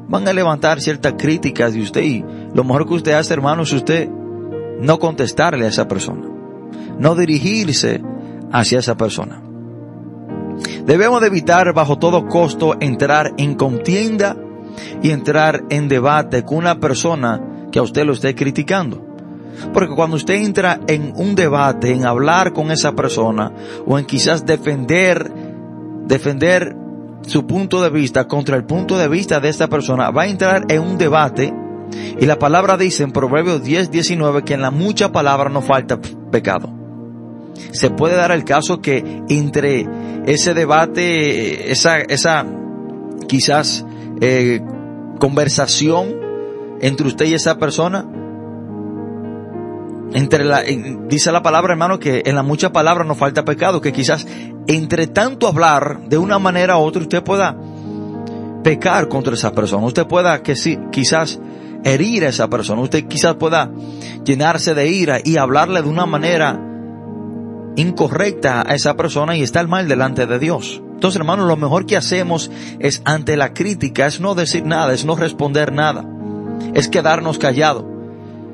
van 0.07 0.27
a 0.27 0.33
levantar 0.33 0.81
ciertas 0.81 1.13
críticas 1.17 1.73
de 1.73 1.81
usted 1.81 2.01
y 2.01 2.25
lo 2.53 2.63
mejor 2.63 2.87
que 2.87 2.93
usted 2.95 3.11
hace, 3.13 3.33
hermano, 3.33 3.63
es 3.63 3.73
usted 3.73 4.09
no 4.79 4.99
contestarle 4.99 5.65
a 5.65 5.69
esa 5.69 5.87
persona, 5.87 6.27
no 6.97 7.15
dirigirse 7.15 8.01
hacia 8.51 8.79
esa 8.79 8.95
persona. 8.95 9.41
Debemos 10.85 11.21
de 11.21 11.27
evitar 11.27 11.73
bajo 11.73 11.99
todo 11.99 12.27
costo 12.27 12.77
entrar 12.79 13.33
en 13.37 13.55
contienda 13.55 14.37
y 15.01 15.11
entrar 15.11 15.63
en 15.69 15.87
debate 15.87 16.43
con 16.43 16.57
una 16.57 16.79
persona 16.79 17.67
que 17.71 17.79
a 17.79 17.83
usted 17.83 18.05
lo 18.05 18.13
esté 18.13 18.35
criticando. 18.35 19.05
Porque 19.73 19.95
cuando 19.95 20.15
usted 20.15 20.35
entra 20.35 20.79
en 20.87 21.13
un 21.15 21.35
debate, 21.35 21.91
en 21.91 22.05
hablar 22.05 22.53
con 22.53 22.71
esa 22.71 22.93
persona, 22.93 23.51
o 23.85 23.97
en 23.97 24.05
quizás 24.05 24.45
defender, 24.45 25.31
defender 26.05 26.75
su 27.23 27.45
punto 27.47 27.81
de 27.81 27.89
vista 27.89 28.27
contra 28.27 28.55
el 28.55 28.65
punto 28.65 28.97
de 28.97 29.07
vista 29.07 29.39
de 29.39 29.49
esta 29.49 29.67
persona, 29.67 30.11
va 30.11 30.23
a 30.23 30.27
entrar 30.27 30.65
en 30.69 30.81
un 30.81 30.97
debate, 30.97 31.53
y 32.19 32.25
la 32.25 32.37
palabra 32.37 32.77
dice 32.77 33.03
en 33.03 33.11
Proverbios 33.11 33.63
10, 33.63 33.91
19 33.91 34.43
que 34.43 34.53
en 34.53 34.61
la 34.61 34.71
mucha 34.71 35.11
palabra 35.11 35.49
no 35.49 35.61
falta 35.61 35.99
pecado. 36.31 36.69
Se 37.71 37.89
puede 37.89 38.15
dar 38.15 38.31
el 38.31 38.43
caso 38.43 38.81
que 38.81 39.23
entre 39.29 39.87
ese 40.25 40.53
debate, 40.53 41.71
esa, 41.71 41.99
esa 41.99 42.45
quizás 43.27 43.85
eh, 44.21 44.61
conversación 45.19 46.15
entre 46.81 47.07
usted 47.07 47.25
y 47.25 47.33
esa 47.33 47.57
persona, 47.57 48.05
entre 50.13 50.45
la, 50.45 50.63
dice 50.63 51.31
la 51.31 51.41
palabra 51.41 51.73
hermano 51.73 51.99
que 51.99 52.23
en 52.25 52.35
la 52.35 52.43
mucha 52.43 52.71
palabra 52.71 53.03
no 53.03 53.15
falta 53.15 53.45
pecado, 53.45 53.81
que 53.81 53.91
quizás 53.91 54.27
entre 54.67 55.07
tanto 55.07 55.47
hablar 55.47 56.07
de 56.07 56.17
una 56.17 56.39
manera 56.39 56.77
u 56.77 56.81
otra 56.81 57.01
usted 57.01 57.23
pueda 57.23 57.57
pecar 58.63 59.07
contra 59.07 59.33
esa 59.33 59.51
persona, 59.53 59.85
usted 59.85 60.07
pueda 60.07 60.43
que 60.43 60.55
sí, 60.55 60.77
quizás 60.91 61.39
herir 61.83 62.25
a 62.25 62.29
esa 62.29 62.49
persona, 62.49 62.81
usted 62.81 63.07
quizás 63.07 63.35
pueda 63.35 63.71
llenarse 64.23 64.73
de 64.73 64.89
ira 64.89 65.19
y 65.23 65.37
hablarle 65.37 65.81
de 65.81 65.89
una 65.89 66.05
manera 66.05 66.59
incorrecta 67.75 68.63
a 68.67 68.75
esa 68.75 68.95
persona 68.95 69.37
y 69.37 69.43
estar 69.43 69.67
mal 69.67 69.87
delante 69.87 70.25
de 70.25 70.39
Dios. 70.39 70.81
Entonces, 70.97 71.19
hermano, 71.19 71.45
lo 71.45 71.55
mejor 71.57 71.85
que 71.85 71.95
hacemos 71.95 72.49
es 72.79 73.03
ante 73.05 73.37
la 73.37 73.53
crítica, 73.53 74.07
es 74.07 74.19
no 74.19 74.33
decir 74.33 74.65
nada, 74.65 74.95
es 74.95 75.05
no 75.05 75.15
responder 75.15 75.71
nada, 75.71 76.03
es 76.73 76.87
quedarnos 76.87 77.37
callados 77.37 77.85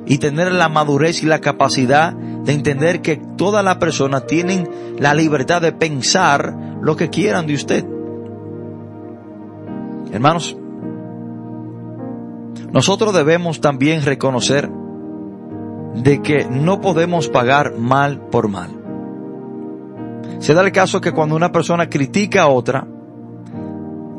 y 0.05 0.17
tener 0.17 0.51
la 0.51 0.67
madurez 0.67 1.23
y 1.23 1.25
la 1.25 1.39
capacidad 1.39 2.11
de 2.11 2.51
entender 2.51 3.01
que 3.01 3.15
toda 3.15 3.63
la 3.63 3.79
persona 3.79 4.27
tienen 4.27 4.69
la 4.99 5.13
libertad 5.13 5.61
de 5.61 5.71
pensar 5.71 6.53
lo 6.81 6.97
que 6.97 7.09
quieran 7.09 7.47
de 7.47 7.53
usted. 7.53 7.85
Hermanos, 10.11 10.57
nosotros 12.73 13.13
debemos 13.13 13.61
también 13.61 14.03
reconocer 14.03 14.69
de 15.95 16.21
que 16.21 16.43
no 16.43 16.81
podemos 16.81 17.29
pagar 17.29 17.77
mal 17.77 18.19
por 18.19 18.49
mal. 18.49 18.82
Se 20.39 20.53
da 20.53 20.61
el 20.61 20.71
caso 20.71 21.01
que 21.01 21.11
cuando 21.11 21.35
una 21.35 21.51
persona 21.51 21.89
critica 21.89 22.43
a 22.43 22.47
otra, 22.47 22.87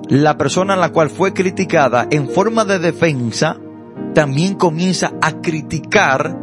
la 0.08 0.36
persona 0.36 0.74
en 0.74 0.80
la 0.80 0.90
cual 0.90 1.10
fue 1.10 1.32
criticada 1.32 2.06
en 2.10 2.28
forma 2.28 2.64
de 2.64 2.78
defensa 2.78 3.56
también 4.14 4.54
comienza 4.54 5.12
a 5.20 5.40
criticar 5.40 6.38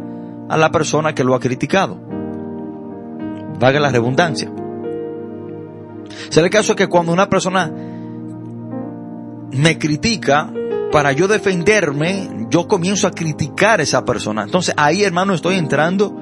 a 0.48 0.56
la 0.56 0.70
persona 0.70 1.14
que 1.14 1.24
lo 1.24 1.34
ha 1.34 1.40
criticado. 1.40 1.98
Vaga 3.58 3.80
la 3.80 3.90
redundancia. 3.90 4.52
Se 6.28 6.40
da 6.40 6.46
el 6.46 6.52
caso 6.52 6.76
que 6.76 6.88
cuando 6.88 7.12
una 7.12 7.28
persona 7.28 7.72
me 9.52 9.78
critica, 9.78 10.52
para 10.90 11.12
yo 11.12 11.26
defenderme, 11.26 12.46
yo 12.50 12.68
comienzo 12.68 13.06
a 13.06 13.12
criticar 13.12 13.80
a 13.80 13.82
esa 13.82 14.04
persona. 14.04 14.42
Entonces 14.42 14.74
ahí, 14.76 15.02
hermano, 15.04 15.34
estoy 15.34 15.56
entrando 15.56 16.14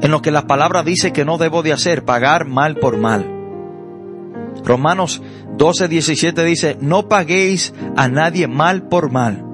en 0.00 0.10
lo 0.10 0.22
que 0.22 0.30
la 0.30 0.46
palabra 0.46 0.82
dice 0.82 1.12
que 1.12 1.24
no 1.24 1.38
debo 1.38 1.62
de 1.62 1.72
hacer, 1.72 2.04
pagar 2.04 2.46
mal 2.46 2.76
por 2.76 2.96
mal. 2.96 3.38
Romanos 4.64 5.22
12, 5.56 5.88
17 5.88 6.44
dice, 6.44 6.76
no 6.80 7.08
paguéis 7.08 7.74
a 7.96 8.08
nadie 8.08 8.46
mal 8.46 8.88
por 8.88 9.10
mal. 9.10 9.44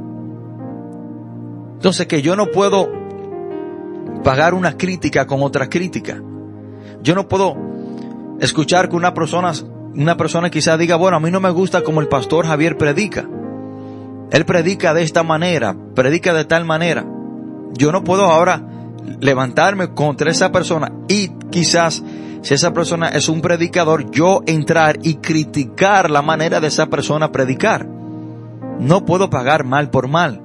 Entonces 1.75 2.07
que 2.07 2.23
yo 2.23 2.37
no 2.37 2.47
puedo 2.47 2.91
pagar 4.23 4.55
una 4.55 4.77
crítica 4.77 5.27
con 5.27 5.43
otra 5.43 5.69
crítica. 5.69 6.21
Yo 7.03 7.15
no 7.15 7.29
puedo 7.29 7.57
escuchar 8.41 8.89
que 8.89 8.97
una 8.97 9.15
persona, 9.15 9.53
una 9.95 10.17
persona 10.17 10.51
quizá 10.51 10.77
diga, 10.77 10.97
bueno, 10.97 11.19
a 11.19 11.21
mí 11.21 11.31
no 11.31 11.41
me 11.41 11.51
gusta 11.51 11.83
como 11.83 12.01
el 12.01 12.09
pastor 12.09 12.47
Javier 12.47 12.77
predica. 12.77 13.29
Él 14.31 14.45
predica 14.45 14.95
de 14.95 15.03
esta 15.03 15.23
manera, 15.23 15.77
predica 15.95 16.33
de 16.33 16.45
tal 16.45 16.65
manera. 16.65 17.07
Yo 17.75 17.93
no 17.93 18.03
puedo 18.03 18.25
ahora 18.25 18.74
levantarme 19.21 19.95
contra 19.95 20.31
esa 20.31 20.53
persona 20.53 20.93
y 21.09 21.29
quizás 21.51 22.03
si 22.43 22.53
esa 22.53 22.75
persona 22.75 23.09
es 23.09 23.31
un 23.31 23.41
predicador, 23.41 24.11
yo 24.11 24.43
entrar 24.47 24.99
y 25.03 25.15
criticar 25.15 26.11
la 26.11 26.21
manera 26.21 26.61
de 26.61 26.69
esa 26.69 26.87
persona 26.87 27.33
predicar. 27.33 27.87
No 28.79 29.07
puedo 29.07 29.31
pagar 29.31 29.65
mal 29.65 29.89
por 29.89 30.09
mal. 30.09 30.43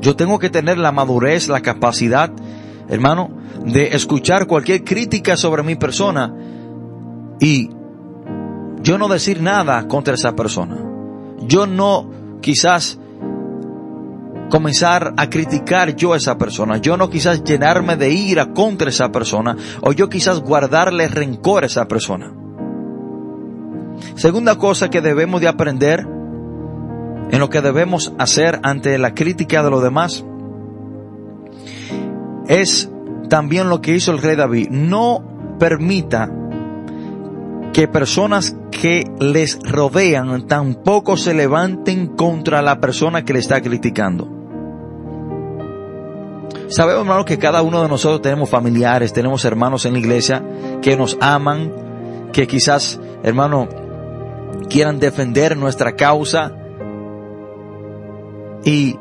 Yo 0.00 0.16
tengo 0.16 0.38
que 0.38 0.48
tener 0.48 0.78
la 0.78 0.92
madurez, 0.92 1.48
la 1.48 1.60
capacidad, 1.60 2.30
hermano, 2.88 3.28
de 3.66 3.88
escuchar 3.88 4.46
cualquier 4.46 4.82
crítica 4.82 5.36
sobre 5.36 5.62
mi 5.62 5.74
persona 5.74 6.34
y 7.40 7.68
yo 8.82 8.96
no 8.96 9.08
decir 9.08 9.42
nada 9.42 9.86
contra 9.88 10.14
esa 10.14 10.34
persona. 10.34 10.78
Yo 11.42 11.66
no 11.66 12.10
quizás 12.40 12.98
comenzar 14.50 15.14
a 15.16 15.28
criticar 15.28 15.94
yo 15.96 16.12
a 16.12 16.16
esa 16.16 16.38
persona. 16.38 16.78
Yo 16.78 16.96
no 16.96 17.10
quizás 17.10 17.42
llenarme 17.44 17.96
de 17.96 18.10
ira 18.10 18.52
contra 18.52 18.90
esa 18.90 19.10
persona 19.10 19.56
o 19.80 19.92
yo 19.92 20.08
quizás 20.08 20.40
guardarle 20.40 21.08
rencor 21.08 21.64
a 21.64 21.66
esa 21.66 21.88
persona. 21.88 22.32
Segunda 24.14 24.56
cosa 24.56 24.90
que 24.90 25.00
debemos 25.00 25.40
de 25.40 25.48
aprender 25.48 26.06
en 27.30 27.40
lo 27.40 27.50
que 27.50 27.60
debemos 27.60 28.12
hacer 28.18 28.60
ante 28.62 28.98
la 28.98 29.14
crítica 29.14 29.62
de 29.62 29.70
los 29.70 29.82
demás 29.82 30.24
es 32.48 32.90
también 33.28 33.68
lo 33.68 33.80
que 33.80 33.94
hizo 33.94 34.12
el 34.12 34.22
rey 34.22 34.36
David. 34.36 34.68
No 34.70 35.56
permita 35.58 36.30
que 37.72 37.88
personas 37.88 38.56
que 38.70 39.04
les 39.18 39.58
rodean 39.62 40.46
tampoco 40.46 41.16
se 41.16 41.34
levanten 41.34 42.06
contra 42.06 42.62
la 42.62 42.80
persona 42.80 43.24
que 43.24 43.32
le 43.32 43.40
está 43.40 43.60
criticando. 43.60 44.35
Sabemos, 46.68 47.02
hermano, 47.02 47.24
que 47.24 47.38
cada 47.38 47.62
uno 47.62 47.82
de 47.82 47.88
nosotros 47.88 48.22
tenemos 48.22 48.50
familiares, 48.50 49.12
tenemos 49.12 49.44
hermanos 49.44 49.84
en 49.86 49.92
la 49.92 49.98
iglesia 50.00 50.42
que 50.82 50.96
nos 50.96 51.16
aman, 51.20 51.72
que 52.32 52.46
quizás, 52.46 52.98
hermano, 53.22 53.68
quieran 54.68 54.98
defender 54.98 55.56
nuestra 55.56 55.92
causa. 55.92 56.52
Y 58.64 58.98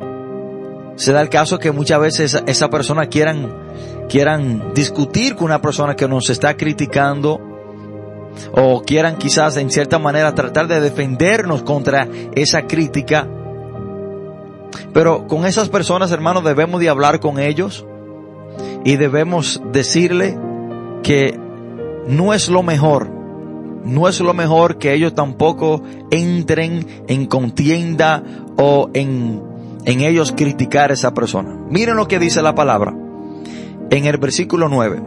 se 0.95 1.12
da 1.12 1.21
el 1.21 1.30
caso 1.30 1.58
que 1.58 1.71
muchas 1.71 1.99
veces 1.99 2.43
esa 2.45 2.69
persona 2.69 3.08
quieran, 3.08 3.51
quieran 4.10 4.73
discutir 4.75 5.36
con 5.36 5.45
una 5.45 5.62
persona 5.62 5.95
que 5.95 6.08
nos 6.08 6.30
está 6.30 6.56
criticando 6.56 7.41
o 8.51 8.84
quieran 8.84 9.17
quizás 9.17 9.58
en 9.58 9.71
cierta 9.71 9.97
manera 9.97 10.36
tratar 10.36 10.67
de 10.67 10.82
defendernos 10.82 11.63
contra 11.63 12.08
esa 12.36 12.67
crítica 12.67 13.28
pero 14.94 15.28
con 15.28 15.46
esas 15.46 15.70
personas, 15.70 16.12
hermanos, 16.12 16.44
debemos 16.44 16.80
de 16.80 16.90
hablar 16.90 17.20
con 17.20 17.40
ellos 17.40 17.86
y 18.84 18.96
debemos 18.98 19.62
decirle 19.72 20.38
que 21.04 21.40
no 22.08 22.34
es 22.34 22.50
lo 22.50 22.64
mejor, 22.64 23.10
no 23.84 24.08
es 24.08 24.20
lo 24.20 24.34
mejor 24.34 24.78
que 24.78 24.94
ellos 24.94 25.14
tampoco 25.14 25.82
entren 26.12 26.86
en 27.08 27.26
contienda 27.26 28.24
o 28.58 28.90
en, 28.94 29.42
en 29.86 30.02
ellos 30.02 30.34
criticar 30.36 30.92
a 30.92 30.94
esa 30.94 31.14
persona. 31.14 31.58
Miren 31.70 31.96
lo 31.96 32.08
que 32.08 32.20
dice 32.20 32.42
la 32.42 32.56
palabra 32.56 32.96
en 33.90 34.06
el 34.06 34.18
versículo 34.18 34.70
9. 34.70 35.02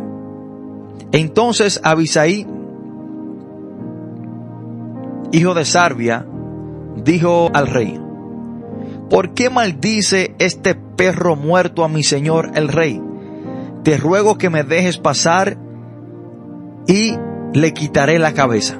Entonces 1.13 1.81
Abisaí, 1.83 2.47
hijo 5.33 5.55
de 5.55 5.65
Sarbia, 5.65 6.27
dijo 6.97 7.51
al 7.55 7.67
rey, 7.67 8.01
¿Por 9.11 9.33
qué 9.35 9.49
maldice 9.49 10.35
este 10.39 10.75
perro 10.75 11.35
muerto 11.35 11.85
a 11.85 11.89
mi 11.89 12.03
señor 12.03 12.51
el 12.55 12.69
rey? 12.69 13.01
Te 13.83 13.97
ruego 13.97 14.37
que 14.37 14.51
me 14.51 14.65
dejes 14.65 14.99
pasar 14.99 15.57
y 16.87 17.15
le 17.55 17.73
quitaré 17.73 18.19
la 18.19 18.35
cabeza. 18.35 18.79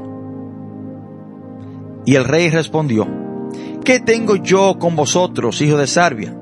Y 2.05 2.15
el 2.15 2.25
rey 2.25 2.51
respondió, 2.51 3.07
¿qué 3.85 4.01
tengo 4.01 4.37
yo 4.37 4.79
con 4.79 4.97
vosotros, 4.97 5.61
hijo 5.63 5.77
de 5.77 5.87
Sarbia? 5.87 6.37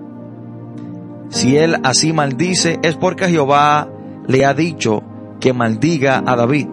Si 1.28 1.56
él 1.56 1.76
así 1.84 2.12
maldice, 2.12 2.78
es 2.82 2.96
porque 2.96 3.28
Jehová 3.28 3.88
le 4.26 4.44
ha 4.44 4.54
dicho 4.54 5.02
que 5.40 5.52
maldiga 5.52 6.22
a 6.26 6.36
David. 6.36 6.68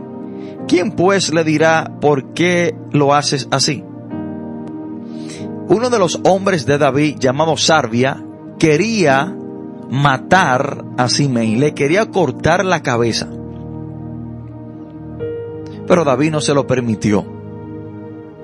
¿Quién 0.68 0.92
pues 0.92 1.34
le 1.34 1.44
dirá 1.44 1.98
por 2.02 2.34
qué 2.34 2.76
lo 2.92 3.14
haces 3.14 3.48
así? 3.52 3.84
Uno 5.70 5.90
de 5.90 6.00
los 6.00 6.20
hombres 6.26 6.66
de 6.66 6.78
David 6.78 7.18
llamado 7.20 7.58
Sarbia 7.58 8.24
quería 8.60 9.36
matar 9.90 10.84
a 10.98 11.10
Simei, 11.10 11.56
le 11.56 11.74
quería 11.74 12.08
cortar 12.08 12.66
la 12.66 12.82
cabeza. 12.82 13.30
Pero 15.88 16.04
David 16.04 16.32
no 16.32 16.42
se 16.42 16.54
lo 16.54 16.66
permitió. 16.66 17.26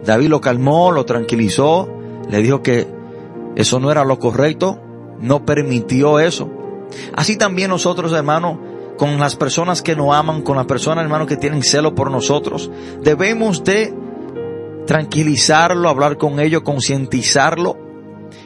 David 0.06 0.28
lo 0.28 0.42
calmó, 0.42 0.92
lo 0.92 1.06
tranquilizó, 1.06 1.90
le 2.30 2.42
dijo 2.42 2.62
que 2.62 2.88
eso 3.56 3.80
no 3.80 3.92
era 3.92 4.06
lo 4.06 4.20
correcto, 4.20 4.80
no 5.20 5.46
permitió 5.46 6.20
eso. 6.20 6.50
Así 7.16 7.38
también 7.38 7.70
nosotros, 7.70 8.14
hermanos, 8.14 8.58
con 8.98 9.20
las 9.20 9.36
personas 9.36 9.82
que 9.82 9.96
nos 9.96 10.14
aman, 10.14 10.42
con 10.42 10.58
las 10.58 10.66
personas, 10.66 11.04
hermanos, 11.04 11.28
que 11.28 11.38
tienen 11.38 11.64
celo 11.64 11.96
por 11.96 12.12
nosotros, 12.12 12.70
debemos 13.02 13.64
de 13.64 13.94
tranquilizarlo, 14.90 15.88
hablar 15.88 16.18
con 16.18 16.40
ellos, 16.40 16.64
concientizarlo 16.64 17.78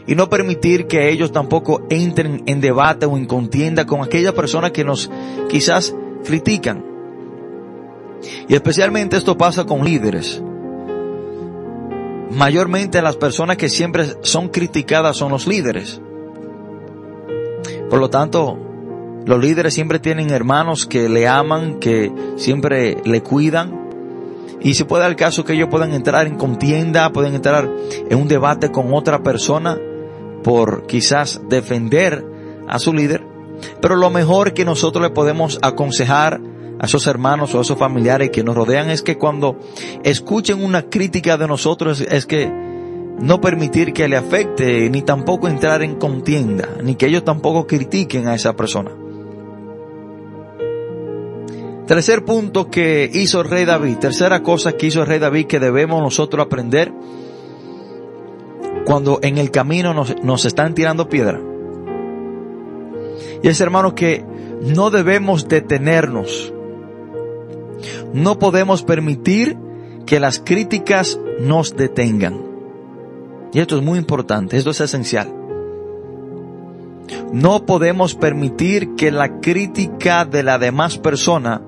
y 0.05 0.13
no 0.13 0.29
permitir 0.29 0.87
que 0.87 1.09
ellos 1.09 1.31
tampoco 1.31 1.87
entren 1.89 2.43
en 2.47 2.59
debate 2.59 3.05
o 3.05 3.15
en 3.15 3.27
contienda 3.27 3.85
con 3.85 4.03
aquella 4.03 4.33
persona 4.33 4.71
que 4.71 4.83
nos 4.83 5.09
quizás 5.47 5.95
critican. 6.25 6.83
Y 8.49 8.55
especialmente 8.55 9.15
esto 9.15 9.37
pasa 9.37 9.63
con 9.63 9.85
líderes. 9.85 10.43
Mayormente 12.31 13.01
las 13.01 13.15
personas 13.15 13.55
que 13.55 13.69
siempre 13.69 14.05
son 14.23 14.49
criticadas 14.49 15.15
son 15.15 15.31
los 15.31 15.47
líderes. 15.47 16.01
Por 17.89 17.99
lo 17.99 18.09
tanto, 18.09 18.59
los 19.25 19.39
líderes 19.39 19.75
siempre 19.75 19.99
tienen 19.99 20.29
hermanos 20.29 20.87
que 20.87 21.07
le 21.07 21.25
aman, 21.25 21.79
que 21.79 22.11
siempre 22.35 22.97
le 23.05 23.23
cuidan, 23.23 23.82
y 24.61 24.75
si 24.75 24.85
puede 24.85 25.01
dar 25.01 25.11
el 25.11 25.17
caso 25.17 25.43
que 25.43 25.53
ellos 25.53 25.67
puedan 25.69 25.93
entrar 25.93 26.25
en 26.25 26.35
contienda, 26.35 27.11
pueden 27.11 27.35
entrar 27.35 27.69
en 28.09 28.17
un 28.17 28.27
debate 28.27 28.71
con 28.71 28.93
otra 28.93 29.21
persona 29.21 29.77
por 30.43 30.87
quizás 30.87 31.41
defender 31.49 32.25
a 32.67 32.79
su 32.79 32.93
líder. 32.93 33.25
Pero 33.81 33.95
lo 33.95 34.09
mejor 34.09 34.53
que 34.53 34.65
nosotros 34.65 35.03
le 35.03 35.09
podemos 35.09 35.59
aconsejar 35.61 36.39
a 36.79 36.85
esos 36.85 37.07
hermanos 37.07 37.53
o 37.53 37.59
a 37.59 37.61
esos 37.61 37.77
familiares 37.77 38.29
que 38.29 38.43
nos 38.43 38.55
rodean 38.55 38.89
es 38.89 39.01
que 39.01 39.17
cuando 39.17 39.57
escuchen 40.03 40.63
una 40.63 40.83
crítica 40.83 41.37
de 41.37 41.47
nosotros 41.47 42.01
es 42.01 42.25
que 42.25 42.51
no 43.19 43.41
permitir 43.41 43.93
que 43.93 44.07
le 44.07 44.17
afecte 44.17 44.89
ni 44.89 45.01
tampoco 45.01 45.47
entrar 45.47 45.83
en 45.83 45.95
contienda, 45.95 46.69
ni 46.81 46.95
que 46.95 47.07
ellos 47.07 47.23
tampoco 47.23 47.67
critiquen 47.67 48.27
a 48.27 48.35
esa 48.35 48.55
persona. 48.55 48.91
Tercer 51.87 52.23
punto 52.23 52.69
que 52.69 53.09
hizo 53.13 53.41
el 53.41 53.49
rey 53.49 53.65
David, 53.65 53.97
tercera 53.97 54.41
cosa 54.41 54.73
que 54.73 54.87
hizo 54.87 55.01
el 55.01 55.07
rey 55.07 55.19
David 55.19 55.47
que 55.47 55.59
debemos 55.59 56.01
nosotros 56.01 56.45
aprender 56.45 56.93
cuando 58.85 59.19
en 59.21 59.37
el 59.37 59.51
camino 59.51 59.93
nos, 59.93 60.15
nos 60.23 60.45
están 60.45 60.75
tirando 60.75 61.09
piedra. 61.09 61.41
Y 63.41 63.47
es 63.49 63.59
hermano 63.59 63.95
que 63.95 64.25
no 64.61 64.91
debemos 64.91 65.49
detenernos. 65.49 66.53
No 68.13 68.39
podemos 68.39 68.83
permitir 68.83 69.57
que 70.05 70.21
las 70.21 70.39
críticas 70.39 71.19
nos 71.41 71.75
detengan. 71.75 72.53
Y 73.51 73.59
esto 73.59 73.77
es 73.77 73.83
muy 73.83 73.99
importante, 73.99 74.55
esto 74.57 74.69
es 74.69 74.79
esencial. 74.79 75.33
No 77.33 77.65
podemos 77.65 78.15
permitir 78.15 78.95
que 78.95 79.11
la 79.11 79.41
crítica 79.41 80.23
de 80.23 80.43
la 80.43 80.57
demás 80.57 80.97
persona 80.97 81.61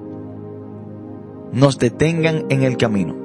nos 1.52 1.78
detengan 1.78 2.46
en 2.50 2.64
el 2.64 2.78
camino. 2.78 3.16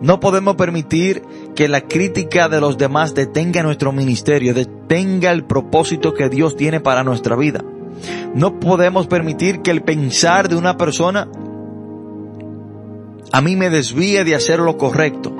No 0.00 0.20
podemos 0.20 0.56
permitir 0.56 1.22
que 1.54 1.68
la 1.68 1.80
crítica 1.80 2.48
de 2.48 2.60
los 2.60 2.78
demás 2.78 3.14
detenga 3.14 3.62
nuestro 3.62 3.92
ministerio, 3.92 4.54
detenga 4.54 5.32
el 5.32 5.44
propósito 5.44 6.14
que 6.14 6.28
Dios 6.28 6.56
tiene 6.56 6.80
para 6.80 7.02
nuestra 7.02 7.34
vida. 7.36 7.64
No 8.34 8.60
podemos 8.60 9.06
permitir 9.06 9.60
que 9.62 9.70
el 9.70 9.82
pensar 9.82 10.48
de 10.48 10.56
una 10.56 10.76
persona 10.76 11.28
a 13.32 13.40
mí 13.40 13.56
me 13.56 13.70
desvíe 13.70 14.24
de 14.24 14.34
hacer 14.34 14.60
lo 14.60 14.76
correcto. 14.76 15.34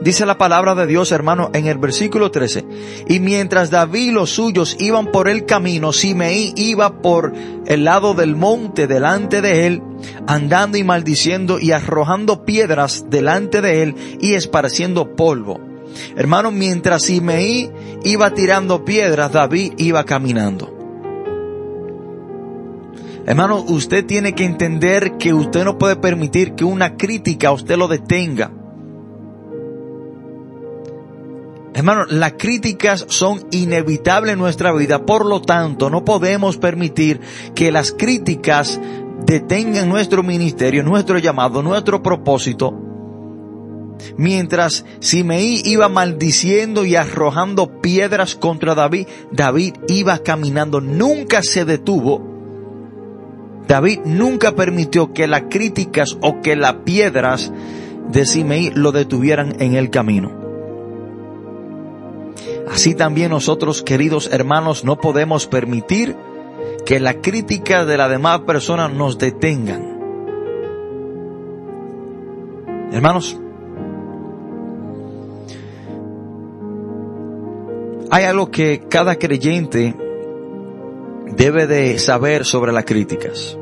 Dice 0.00 0.24
la 0.24 0.38
palabra 0.38 0.74
de 0.74 0.86
Dios, 0.86 1.12
hermano, 1.12 1.50
en 1.52 1.66
el 1.66 1.76
versículo 1.76 2.30
13. 2.30 2.64
Y 3.06 3.20
mientras 3.20 3.70
David 3.70 4.08
y 4.08 4.10
los 4.12 4.30
suyos 4.30 4.76
iban 4.78 5.12
por 5.12 5.28
el 5.28 5.44
camino, 5.44 5.92
Simeí 5.92 6.54
iba 6.56 7.02
por 7.02 7.34
el 7.66 7.84
lado 7.84 8.14
del 8.14 8.34
monte 8.34 8.86
delante 8.86 9.42
de 9.42 9.66
él, 9.66 9.82
andando 10.26 10.78
y 10.78 10.84
maldiciendo 10.84 11.58
y 11.60 11.72
arrojando 11.72 12.46
piedras 12.46 13.10
delante 13.10 13.60
de 13.60 13.82
él 13.82 13.94
y 14.20 14.32
esparciendo 14.32 15.14
polvo. 15.16 15.60
Hermano, 16.16 16.50
mientras 16.50 17.02
Simeí 17.02 17.70
iba 18.02 18.32
tirando 18.32 18.86
piedras, 18.86 19.32
David 19.32 19.74
iba 19.76 20.04
caminando. 20.04 20.74
Hermano, 23.26 23.62
usted 23.68 24.06
tiene 24.06 24.34
que 24.34 24.44
entender 24.46 25.18
que 25.18 25.34
usted 25.34 25.62
no 25.62 25.76
puede 25.76 25.96
permitir 25.96 26.54
que 26.54 26.64
una 26.64 26.96
crítica 26.96 27.48
a 27.48 27.52
usted 27.52 27.76
lo 27.76 27.86
detenga. 27.86 28.50
Hermano, 31.72 32.04
las 32.08 32.32
críticas 32.32 33.06
son 33.08 33.46
inevitables 33.52 34.32
en 34.32 34.38
nuestra 34.38 34.72
vida, 34.72 35.06
por 35.06 35.24
lo 35.24 35.40
tanto, 35.40 35.88
no 35.88 36.04
podemos 36.04 36.56
permitir 36.56 37.20
que 37.54 37.70
las 37.70 37.92
críticas 37.92 38.80
detengan 39.24 39.88
nuestro 39.88 40.22
ministerio, 40.22 40.82
nuestro 40.82 41.18
llamado, 41.18 41.62
nuestro 41.62 42.02
propósito. 42.02 42.74
Mientras 44.16 44.84
Simeí 44.98 45.62
iba 45.64 45.88
maldiciendo 45.88 46.84
y 46.84 46.96
arrojando 46.96 47.80
piedras 47.80 48.34
contra 48.34 48.74
David, 48.74 49.06
David 49.30 49.74
iba 49.88 50.18
caminando, 50.18 50.80
nunca 50.80 51.42
se 51.42 51.64
detuvo. 51.64 52.26
David 53.68 54.00
nunca 54.04 54.56
permitió 54.56 55.12
que 55.12 55.28
las 55.28 55.44
críticas 55.50 56.16
o 56.20 56.40
que 56.40 56.56
las 56.56 56.74
piedras 56.84 57.52
de 58.10 58.26
Simeí 58.26 58.72
lo 58.74 58.90
detuvieran 58.90 59.60
en 59.60 59.74
el 59.74 59.90
camino. 59.90 60.39
Así 62.70 62.94
también 62.94 63.30
nosotros, 63.30 63.82
queridos 63.82 64.30
hermanos, 64.32 64.84
no 64.84 64.96
podemos 64.96 65.46
permitir 65.46 66.16
que 66.86 67.00
la 67.00 67.14
crítica 67.14 67.84
de 67.84 67.96
la 67.96 68.08
demás 68.08 68.40
persona 68.40 68.88
nos 68.88 69.18
detengan. 69.18 69.98
Hermanos, 72.92 73.38
hay 78.10 78.24
algo 78.24 78.50
que 78.50 78.84
cada 78.88 79.16
creyente 79.16 79.94
debe 81.36 81.66
de 81.66 81.98
saber 81.98 82.44
sobre 82.44 82.72
las 82.72 82.84
críticas. 82.84 83.56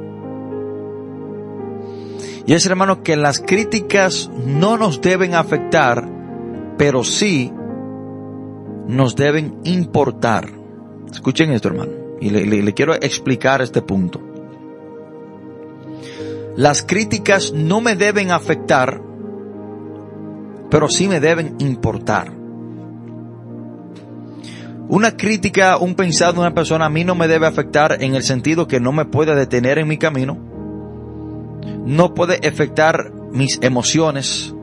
Y 2.46 2.54
es, 2.54 2.64
hermano, 2.64 3.02
que 3.02 3.16
las 3.16 3.40
críticas 3.40 4.30
no 4.46 4.78
nos 4.78 5.00
deben 5.02 5.34
afectar, 5.34 6.08
pero 6.78 7.04
sí 7.04 7.52
nos 8.88 9.14
deben 9.14 9.60
importar. 9.64 10.50
Escuchen 11.12 11.52
esto, 11.52 11.68
hermano, 11.68 11.92
y 12.20 12.30
le, 12.30 12.74
quiero 12.74 12.94
explicar 12.94 13.62
este 13.62 13.82
punto. 13.82 14.20
Las 16.56 16.82
críticas 16.82 17.52
no 17.52 17.80
me 17.80 17.94
deben 17.94 18.32
afectar, 18.32 19.00
pero 20.70 20.88
sí 20.88 21.06
me 21.06 21.20
deben 21.20 21.54
importar. 21.60 22.32
Una 24.88 25.16
crítica, 25.16 25.76
un 25.76 25.94
pensado 25.94 26.32
de 26.32 26.40
una 26.40 26.54
persona 26.54 26.86
a 26.86 26.90
mí 26.90 27.04
no 27.04 27.14
me 27.14 27.28
debe 27.28 27.46
afectar 27.46 28.02
en 28.02 28.14
el 28.14 28.22
sentido 28.22 28.66
que 28.66 28.80
no 28.80 28.90
me 28.90 29.04
puede 29.04 29.34
detener 29.34 29.78
en 29.78 29.86
mi 29.86 29.98
camino, 29.98 30.38
no 31.84 32.14
puede 32.14 32.36
afectar 32.48 33.12
mis 33.30 33.58
emociones, 33.62 34.54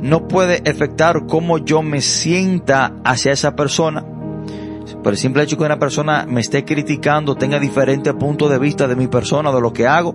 no 0.00 0.28
puede 0.28 0.62
afectar 0.68 1.26
cómo 1.26 1.58
yo 1.58 1.82
me 1.82 2.00
sienta 2.00 2.94
hacia 3.04 3.32
esa 3.32 3.56
persona. 3.56 4.04
Por 5.02 5.12
el 5.12 5.18
simple 5.18 5.42
hecho 5.42 5.56
que 5.56 5.64
una 5.64 5.78
persona 5.78 6.26
me 6.28 6.40
esté 6.40 6.64
criticando, 6.64 7.34
tenga 7.34 7.58
diferentes 7.58 8.12
puntos 8.14 8.50
de 8.50 8.58
vista 8.58 8.86
de 8.86 8.96
mi 8.96 9.08
persona, 9.08 9.52
de 9.52 9.60
lo 9.60 9.72
que 9.72 9.86
hago, 9.86 10.14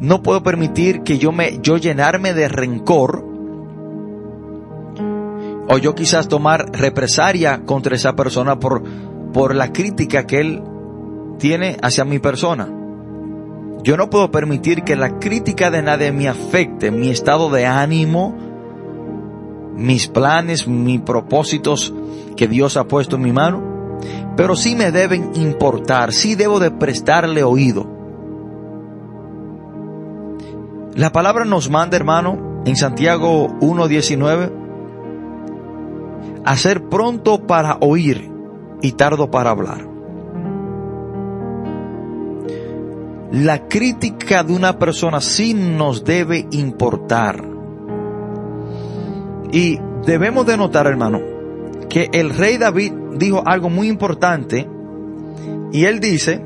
no 0.00 0.22
puedo 0.22 0.42
permitir 0.42 1.02
que 1.02 1.18
yo 1.18 1.32
me, 1.32 1.58
yo 1.62 1.76
llenarme 1.76 2.34
de 2.34 2.48
rencor, 2.48 3.24
o 5.68 5.78
yo 5.78 5.94
quizás 5.94 6.28
tomar 6.28 6.66
represalia 6.72 7.64
contra 7.64 7.96
esa 7.96 8.14
persona 8.14 8.58
por, 8.58 8.82
por 9.32 9.54
la 9.54 9.72
crítica 9.72 10.26
que 10.26 10.40
él 10.40 10.62
tiene 11.38 11.76
hacia 11.82 12.04
mi 12.04 12.18
persona. 12.18 12.68
Yo 13.82 13.96
no 13.96 14.08
puedo 14.08 14.30
permitir 14.30 14.82
que 14.82 14.96
la 14.96 15.18
crítica 15.18 15.70
de 15.70 15.82
nadie 15.82 16.12
me 16.12 16.28
afecte 16.28 16.90
mi 16.90 17.10
estado 17.10 17.50
de 17.50 17.66
ánimo, 17.66 18.34
mis 19.76 20.08
planes, 20.08 20.66
mis 20.68 21.00
propósitos 21.00 21.92
que 22.36 22.48
Dios 22.48 22.76
ha 22.76 22.84
puesto 22.84 23.16
en 23.16 23.22
mi 23.22 23.32
mano, 23.32 23.98
pero 24.36 24.56
sí 24.56 24.74
me 24.76 24.90
deben 24.90 25.32
importar, 25.34 26.12
sí 26.12 26.34
debo 26.34 26.60
de 26.60 26.70
prestarle 26.70 27.42
oído. 27.42 27.86
La 30.94 31.10
palabra 31.12 31.44
nos 31.44 31.70
manda, 31.70 31.96
hermano, 31.96 32.62
en 32.64 32.76
Santiago 32.76 33.48
1.19, 33.60 34.52
a 36.44 36.56
ser 36.56 36.88
pronto 36.88 37.46
para 37.46 37.78
oír 37.80 38.30
y 38.80 38.92
tardo 38.92 39.30
para 39.30 39.50
hablar. 39.50 39.88
La 43.32 43.66
crítica 43.66 44.44
de 44.44 44.54
una 44.54 44.78
persona 44.78 45.20
sí 45.20 45.54
nos 45.54 46.04
debe 46.04 46.46
importar. 46.52 47.53
Y 49.54 49.78
debemos 50.04 50.44
de 50.46 50.56
notar, 50.56 50.88
hermano, 50.88 51.20
que 51.88 52.10
el 52.12 52.30
rey 52.30 52.58
David 52.58 52.92
dijo 53.12 53.40
algo 53.46 53.70
muy 53.70 53.86
importante 53.86 54.68
y 55.70 55.84
él 55.84 56.00
dice 56.00 56.44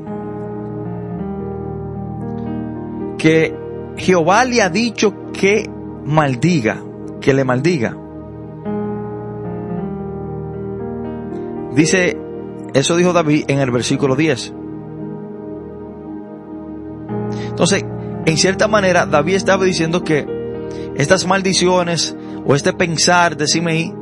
que 3.17 3.55
Jehová 3.97 4.45
le 4.45 4.61
ha 4.61 4.69
dicho 4.69 5.31
que 5.33 5.67
maldiga, 6.05 6.83
que 7.19 7.33
le 7.33 7.43
maldiga. 7.43 7.97
Dice, 11.73 12.15
eso 12.75 12.95
dijo 12.95 13.11
David 13.11 13.45
en 13.47 13.57
el 13.57 13.71
versículo 13.71 14.15
10. 14.15 14.53
Entonces, 17.49 17.83
en 18.27 18.37
cierta 18.37 18.67
manera, 18.67 19.07
David 19.07 19.33
estaba 19.33 19.65
diciendo 19.65 20.03
que 20.03 20.27
estas 20.93 21.25
maldiciones, 21.25 22.15
o 22.49 22.55
este 22.55 22.73
pensar 22.73 23.37
de 23.37 23.45
Simeí, 23.45 23.93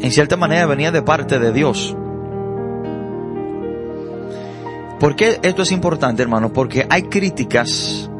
en 0.00 0.10
cierta 0.10 0.38
manera 0.38 0.64
venía 0.64 0.90
de 0.90 1.02
parte 1.02 1.38
de 1.38 1.52
Dios. 1.52 1.94
¿Por 4.98 5.14
qué 5.14 5.38
esto 5.42 5.60
es 5.60 5.70
importante, 5.70 6.22
hermano? 6.22 6.54
Porque 6.54 6.86
hay 6.88 7.02
críticas 7.02 8.10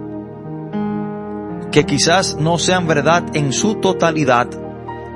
que 1.73 1.87
quizás 1.87 2.37
no 2.37 2.59
sean 2.59 2.87
verdad 2.87 3.25
en 3.33 3.55
su 3.55 3.77
totalidad, 3.77 4.47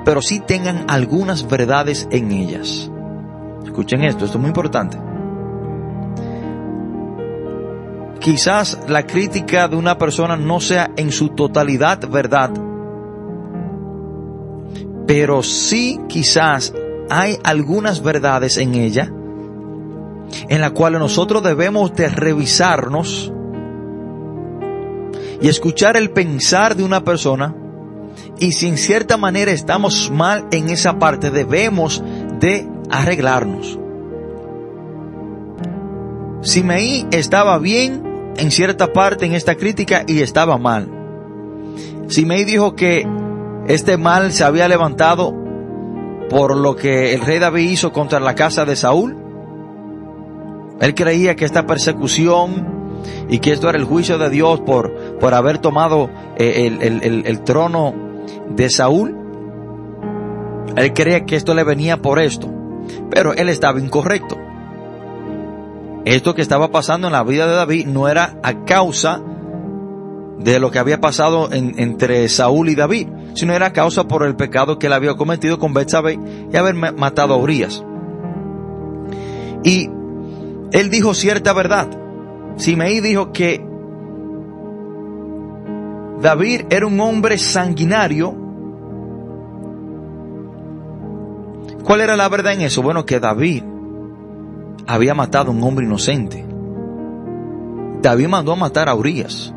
pero 0.03 0.23
sí 0.23 0.39
tengan 0.39 0.85
algunas 0.87 1.47
verdades 1.47 2.07
en 2.09 2.31
ellas. 2.31 2.89
Escuchen 3.63 4.03
esto, 4.05 4.25
esto 4.25 4.39
es 4.39 4.41
muy 4.41 4.47
importante. 4.47 4.97
Quizás 8.19 8.79
la 8.87 9.05
crítica 9.05 9.67
de 9.67 9.75
una 9.75 9.99
persona 9.99 10.35
no 10.35 10.59
sea 10.59 10.89
en 10.97 11.11
su 11.11 11.29
totalidad 11.29 12.09
verdad, 12.09 12.72
pero 15.05 15.43
sí 15.43 15.99
quizás 16.07 16.73
hay 17.09 17.37
algunas 17.43 18.01
verdades 18.01 18.57
en 18.57 18.75
ella 18.75 19.11
en 20.49 20.61
la 20.61 20.71
cual 20.71 20.93
nosotros 20.93 21.43
debemos 21.43 21.93
de 21.95 22.09
revisarnos 22.09 23.31
y 25.41 25.47
escuchar 25.47 25.97
el 25.97 26.11
pensar 26.11 26.75
de 26.75 26.83
una 26.83 27.03
persona 27.03 27.55
y 28.39 28.53
si 28.53 28.67
en 28.67 28.77
cierta 28.77 29.17
manera 29.17 29.51
estamos 29.51 30.09
mal 30.11 30.47
en 30.51 30.69
esa 30.69 30.99
parte 30.99 31.29
debemos 31.29 32.03
de 32.39 32.67
arreglarnos. 32.89 33.79
Si 36.41 36.63
Meí 36.63 37.07
estaba 37.11 37.57
bien 37.57 38.33
en 38.37 38.51
cierta 38.51 38.91
parte 38.91 39.25
en 39.25 39.33
esta 39.33 39.55
crítica 39.55 40.03
y 40.07 40.21
estaba 40.21 40.57
mal. 40.57 40.89
Si 42.07 42.25
Meí 42.25 42.43
dijo 42.43 42.75
que 42.75 43.07
este 43.67 43.97
mal 43.97 44.31
se 44.31 44.43
había 44.43 44.67
levantado 44.67 45.33
por 46.29 46.57
lo 46.57 46.75
que 46.75 47.13
el 47.13 47.21
rey 47.21 47.39
David 47.39 47.69
hizo 47.69 47.91
contra 47.91 48.19
la 48.19 48.35
casa 48.35 48.65
de 48.65 48.75
Saúl. 48.75 49.17
Él 50.79 50.95
creía 50.95 51.35
que 51.35 51.45
esta 51.45 51.65
persecución 51.65 53.01
y 53.29 53.39
que 53.39 53.51
esto 53.51 53.69
era 53.69 53.77
el 53.77 53.85
juicio 53.85 54.17
de 54.17 54.29
Dios 54.29 54.61
por, 54.61 55.17
por 55.19 55.33
haber 55.33 55.59
tomado 55.59 56.09
eh, 56.37 56.77
el, 56.81 57.23
el 57.25 57.41
trono 57.41 57.93
de 58.49 58.69
Saúl. 58.69 59.17
Él 60.75 60.93
creía 60.93 61.25
que 61.25 61.35
esto 61.35 61.53
le 61.53 61.63
venía 61.63 61.97
por 61.97 62.19
esto, 62.19 62.49
pero 63.09 63.33
él 63.33 63.49
estaba 63.49 63.79
incorrecto. 63.79 64.37
Esto 66.05 66.35
que 66.35 66.41
estaba 66.41 66.69
pasando 66.69 67.07
en 67.07 67.13
la 67.13 67.23
vida 67.23 67.47
de 67.47 67.53
David 67.53 67.87
no 67.87 68.09
era 68.09 68.37
a 68.43 68.65
causa 68.65 69.21
de 70.39 70.59
lo 70.59 70.71
que 70.71 70.79
había 70.79 70.99
pasado 70.99 71.49
entre 71.51 72.27
Saúl 72.27 72.69
y 72.69 72.75
David, 72.75 73.07
sino 73.35 73.53
era 73.53 73.73
causa 73.73 74.07
por 74.07 74.25
el 74.25 74.35
pecado 74.35 74.79
que 74.79 74.87
él 74.87 74.93
había 74.93 75.15
cometido 75.15 75.59
con 75.59 75.73
Betsabé 75.73 76.19
y 76.51 76.57
haber 76.57 76.75
matado 76.75 77.33
a 77.33 77.37
Urias. 77.37 77.83
Y 79.63 79.89
él 80.71 80.89
dijo 80.89 81.13
cierta 81.13 81.53
verdad. 81.53 81.87
Simeí 82.57 82.99
dijo 82.99 83.31
que 83.31 83.65
David 86.21 86.61
era 86.69 86.85
un 86.85 86.99
hombre 86.99 87.37
sanguinario. 87.37 88.35
¿Cuál 91.83 92.01
era 92.01 92.15
la 92.15 92.29
verdad 92.29 92.53
en 92.53 92.61
eso? 92.61 92.81
Bueno, 92.81 93.05
que 93.05 93.19
David 93.19 93.63
había 94.87 95.13
matado 95.13 95.51
a 95.51 95.53
un 95.53 95.63
hombre 95.63 95.85
inocente. 95.85 96.45
David 98.01 98.27
mandó 98.27 98.53
a 98.53 98.55
matar 98.55 98.89
a 98.89 98.95
Urias. 98.95 99.53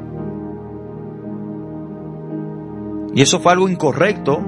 Y 3.17 3.23
eso 3.23 3.41
fue 3.41 3.53
algo 3.53 3.67
incorrecto. 3.67 4.45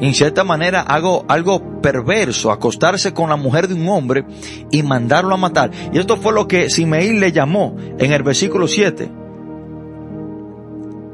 En 0.00 0.14
cierta 0.14 0.44
manera, 0.44 0.80
algo, 0.80 1.24
algo 1.26 1.80
perverso, 1.82 2.52
acostarse 2.52 3.12
con 3.12 3.28
la 3.28 3.34
mujer 3.34 3.66
de 3.66 3.74
un 3.74 3.88
hombre 3.88 4.24
y 4.70 4.84
mandarlo 4.84 5.34
a 5.34 5.36
matar. 5.36 5.72
Y 5.92 5.98
esto 5.98 6.16
fue 6.16 6.32
lo 6.32 6.46
que 6.46 6.70
Simeí 6.70 7.18
le 7.18 7.32
llamó 7.32 7.76
en 7.98 8.12
el 8.12 8.22
versículo 8.22 8.68
7. 8.68 9.10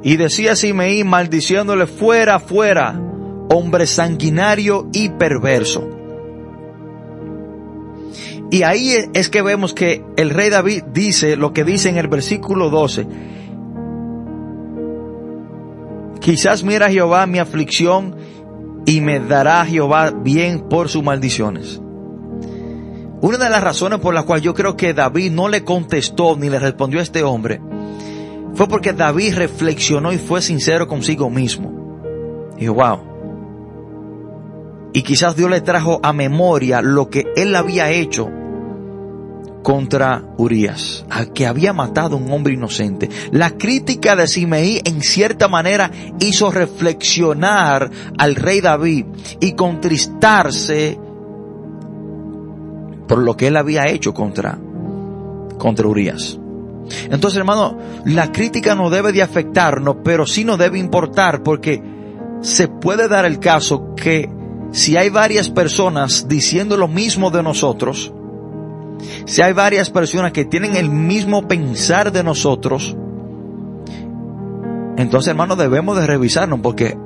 Y 0.03 0.17
decía 0.17 0.55
Simeí 0.55 1.05
maldiciéndole 1.05 1.87
fuera, 1.87 2.39
fuera, 2.39 3.01
hombre 3.49 3.87
sanguinario 3.87 4.91
y 4.93 5.09
perverso. 5.09 5.89
Y 8.51 8.63
ahí 8.63 8.95
es 9.15 9.31
que 9.31 9.41
vemos 9.41 9.73
que 9.73 10.05
el 10.19 10.29
rey 10.29 10.51
David 10.51 10.83
dice 10.93 11.37
lo 11.37 11.55
que 11.55 11.65
dice 11.65 11.89
en 11.89 11.97
el 11.97 12.09
versículo 12.09 12.69
12. 12.69 13.38
Quizás 16.29 16.63
mira 16.63 16.91
Jehová 16.91 17.27
mi 17.27 17.39
aflicción 17.39 18.15
y 18.85 19.01
me 19.01 19.19
dará 19.19 19.65
Jehová 19.65 20.11
bien 20.11 20.69
por 20.69 20.91
sus 20.91 21.03
maldiciones. 21.03 21.81
Una 23.23 23.39
de 23.39 23.49
las 23.49 23.65
razones 23.65 24.01
por 24.01 24.13
las 24.13 24.25
cuales 24.25 24.45
yo 24.45 24.53
creo 24.53 24.77
que 24.77 24.93
David 24.93 25.33
no 25.33 25.49
le 25.49 25.65
contestó 25.65 26.37
ni 26.37 26.51
le 26.51 26.59
respondió 26.59 27.01
a 27.01 27.03
este 27.03 27.23
hombre 27.23 27.63
fue 28.53 28.69
porque 28.69 28.93
David 28.93 29.37
reflexionó 29.37 30.13
y 30.13 30.19
fue 30.19 30.43
sincero 30.43 30.87
consigo 30.87 31.31
mismo. 31.31 32.53
Dijo, 32.59 32.75
wow. 32.75 32.99
Y 34.93 35.01
quizás 35.01 35.35
Dios 35.35 35.49
le 35.49 35.63
trajo 35.63 35.99
a 36.03 36.13
memoria 36.13 36.83
lo 36.83 37.09
que 37.09 37.25
él 37.37 37.57
había 37.57 37.91
hecho 37.91 38.29
contra 39.69 40.25
Urias, 40.39 41.05
al 41.11 41.35
que 41.35 41.47
había 41.47 41.75
matado 41.75 42.17
a 42.17 42.19
un 42.19 42.33
hombre 42.33 42.55
inocente. 42.55 43.11
La 43.33 43.51
crítica 43.51 44.17
de 44.17 44.27
Simeí 44.27 44.81
en 44.83 45.03
cierta 45.03 45.47
manera 45.47 45.91
hizo 46.21 46.51
reflexionar 46.51 47.91
al 48.17 48.35
rey 48.35 48.63
David 48.63 49.05
y 49.41 49.53
contristarse 49.53 50.99
por 53.07 53.19
lo 53.19 53.37
que 53.37 53.49
él 53.49 53.59
había 53.59 53.87
hecho 53.89 54.15
contra, 54.15 54.59
contra 55.59 55.87
Urias. 55.87 56.39
Entonces, 57.11 57.37
hermano, 57.37 57.77
la 58.07 58.33
crítica 58.33 58.75
no 58.75 58.89
debe 58.89 59.13
de 59.13 59.23
afectarnos, 59.23 59.97
pero 60.03 60.25
sí 60.25 60.47
nos 60.47 60.57
debe 60.57 60.79
importar 60.79 61.43
porque 61.43 61.83
se 62.41 62.69
puede 62.69 63.07
dar 63.07 63.27
el 63.27 63.39
caso 63.39 63.95
que 63.95 64.31
si 64.73 64.97
hay 64.97 65.11
varias 65.11 65.51
personas 65.51 66.27
diciendo 66.27 66.79
lo 66.79 66.89
mismo 66.89 67.31
de 67.31 67.43
nosotros, 67.43 68.15
si 69.29 69.43
hay 69.43 69.53
varias 69.53 69.91
personas 69.91 70.33
que 70.33 70.47
tienen 70.47 70.75
el 70.75 70.89
mismo 70.89 71.47
pensar 71.47 72.13
de 72.13 72.25
nosotros, 72.25 72.97
entonces 74.97 75.29
hermano 75.29 75.55
debemos 75.55 75.99
de 75.99 76.07
revisarnos 76.07 76.61
porque 76.61 76.97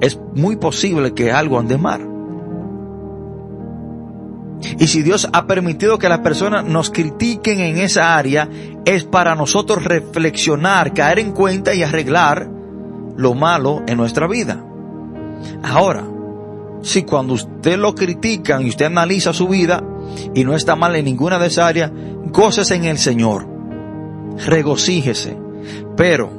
es 0.00 0.18
muy 0.34 0.56
posible 0.56 1.14
que 1.14 1.30
algo 1.30 1.60
ande 1.60 1.78
mal. 1.78 2.08
Y 4.80 4.88
si 4.88 5.02
Dios 5.02 5.28
ha 5.32 5.46
permitido 5.46 5.96
que 6.00 6.08
las 6.08 6.18
personas 6.18 6.64
nos 6.64 6.90
critiquen 6.90 7.60
en 7.60 7.78
esa 7.78 8.16
área, 8.16 8.48
es 8.84 9.04
para 9.04 9.36
nosotros 9.36 9.84
reflexionar, 9.84 10.92
caer 10.92 11.20
en 11.20 11.30
cuenta 11.30 11.72
y 11.72 11.84
arreglar 11.84 12.50
lo 13.16 13.34
malo 13.34 13.84
en 13.86 13.96
nuestra 13.96 14.26
vida. 14.26 14.60
Ahora, 15.62 16.04
si 16.82 17.04
cuando 17.04 17.34
usted 17.34 17.78
lo 17.78 17.94
critican 17.94 18.66
y 18.66 18.70
usted 18.70 18.86
analiza 18.86 19.32
su 19.32 19.46
vida, 19.46 19.84
y 20.34 20.44
no 20.44 20.54
está 20.54 20.76
mal 20.76 20.96
en 20.96 21.04
ninguna 21.04 21.38
de 21.38 21.46
esas 21.46 21.66
áreas, 21.66 21.90
gócese 22.26 22.74
en 22.74 22.84
el 22.84 22.98
Señor, 22.98 23.46
regocíjese. 24.46 25.36
Pero, 25.96 26.30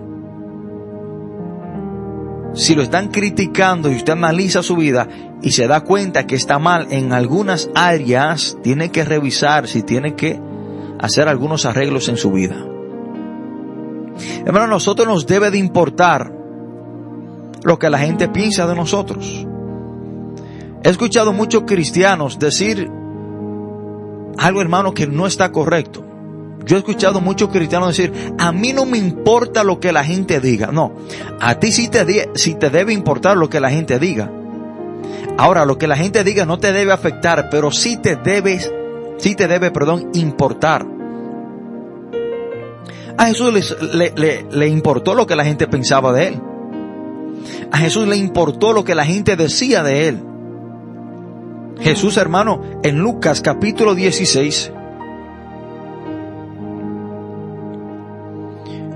si 2.53 2.75
lo 2.75 2.81
están 2.81 3.09
criticando 3.09 3.91
y 3.91 3.95
usted 3.95 4.13
analiza 4.13 4.63
su 4.63 4.75
vida 4.75 5.07
y 5.41 5.51
se 5.51 5.67
da 5.67 5.81
cuenta 5.81 6.27
que 6.27 6.35
está 6.35 6.59
mal 6.59 6.87
en 6.91 7.13
algunas 7.13 7.69
áreas, 7.75 8.57
tiene 8.63 8.91
que 8.91 9.05
revisar 9.05 9.67
si 9.67 9.83
tiene 9.83 10.15
que 10.15 10.39
hacer 10.99 11.27
algunos 11.27 11.65
arreglos 11.65 12.09
en 12.09 12.17
su 12.17 12.31
vida. 12.31 12.55
Hermano, 14.45 14.65
a 14.65 14.67
nosotros 14.67 15.07
nos 15.07 15.25
debe 15.25 15.49
de 15.51 15.57
importar 15.57 16.31
lo 17.63 17.79
que 17.79 17.89
la 17.89 17.99
gente 17.99 18.27
piensa 18.27 18.67
de 18.67 18.75
nosotros. 18.75 19.47
He 20.83 20.89
escuchado 20.89 21.31
muchos 21.31 21.63
cristianos 21.65 22.39
decir 22.39 22.89
algo 24.37 24.61
hermano 24.61 24.93
que 24.93 25.07
no 25.07 25.27
está 25.27 25.51
correcto. 25.51 26.05
Yo 26.65 26.75
he 26.75 26.79
escuchado 26.79 27.21
muchos 27.21 27.49
cristianos 27.49 27.89
decir, 27.89 28.13
a 28.37 28.51
mí 28.51 28.71
no 28.73 28.85
me 28.85 28.97
importa 28.97 29.63
lo 29.63 29.79
que 29.79 29.91
la 29.91 30.03
gente 30.03 30.39
diga. 30.39 30.67
No, 30.67 30.93
a 31.39 31.55
ti 31.55 31.71
sí 31.71 31.87
te, 31.87 32.05
te 32.05 32.69
debe 32.69 32.93
importar 32.93 33.37
lo 33.37 33.49
que 33.49 33.59
la 33.59 33.71
gente 33.71 33.99
diga. 33.99 34.31
Ahora, 35.37 35.65
lo 35.65 35.77
que 35.77 35.87
la 35.87 35.97
gente 35.97 36.23
diga 36.23 36.45
no 36.45 36.59
te 36.59 36.71
debe 36.71 36.91
afectar, 36.91 37.49
pero 37.49 37.71
sí 37.71 37.97
te 37.97 38.15
debes, 38.15 38.71
sí 39.17 39.35
te 39.35 39.47
debe, 39.47 39.71
perdón, 39.71 40.09
importar. 40.13 40.85
A 43.17 43.25
Jesús 43.25 43.75
le, 43.93 44.45
le 44.49 44.67
importó 44.67 45.15
lo 45.15 45.25
que 45.25 45.35
la 45.35 45.45
gente 45.45 45.67
pensaba 45.67 46.13
de 46.13 46.27
él. 46.27 46.41
A 47.71 47.77
Jesús 47.77 48.07
le 48.07 48.17
importó 48.17 48.73
lo 48.73 48.83
que 48.83 48.95
la 48.95 49.05
gente 49.05 49.35
decía 49.35 49.83
de 49.83 50.09
él. 50.09 50.23
Jesús 51.81 52.17
hermano, 52.17 52.61
en 52.83 52.99
Lucas 52.99 53.41
capítulo 53.41 53.95
16, 53.95 54.71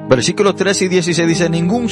versículos 0.08 0.56
13 0.56 0.86
y 0.86 0.88
16 0.90 1.28
dice, 1.28 1.50
ningún... 1.50 1.88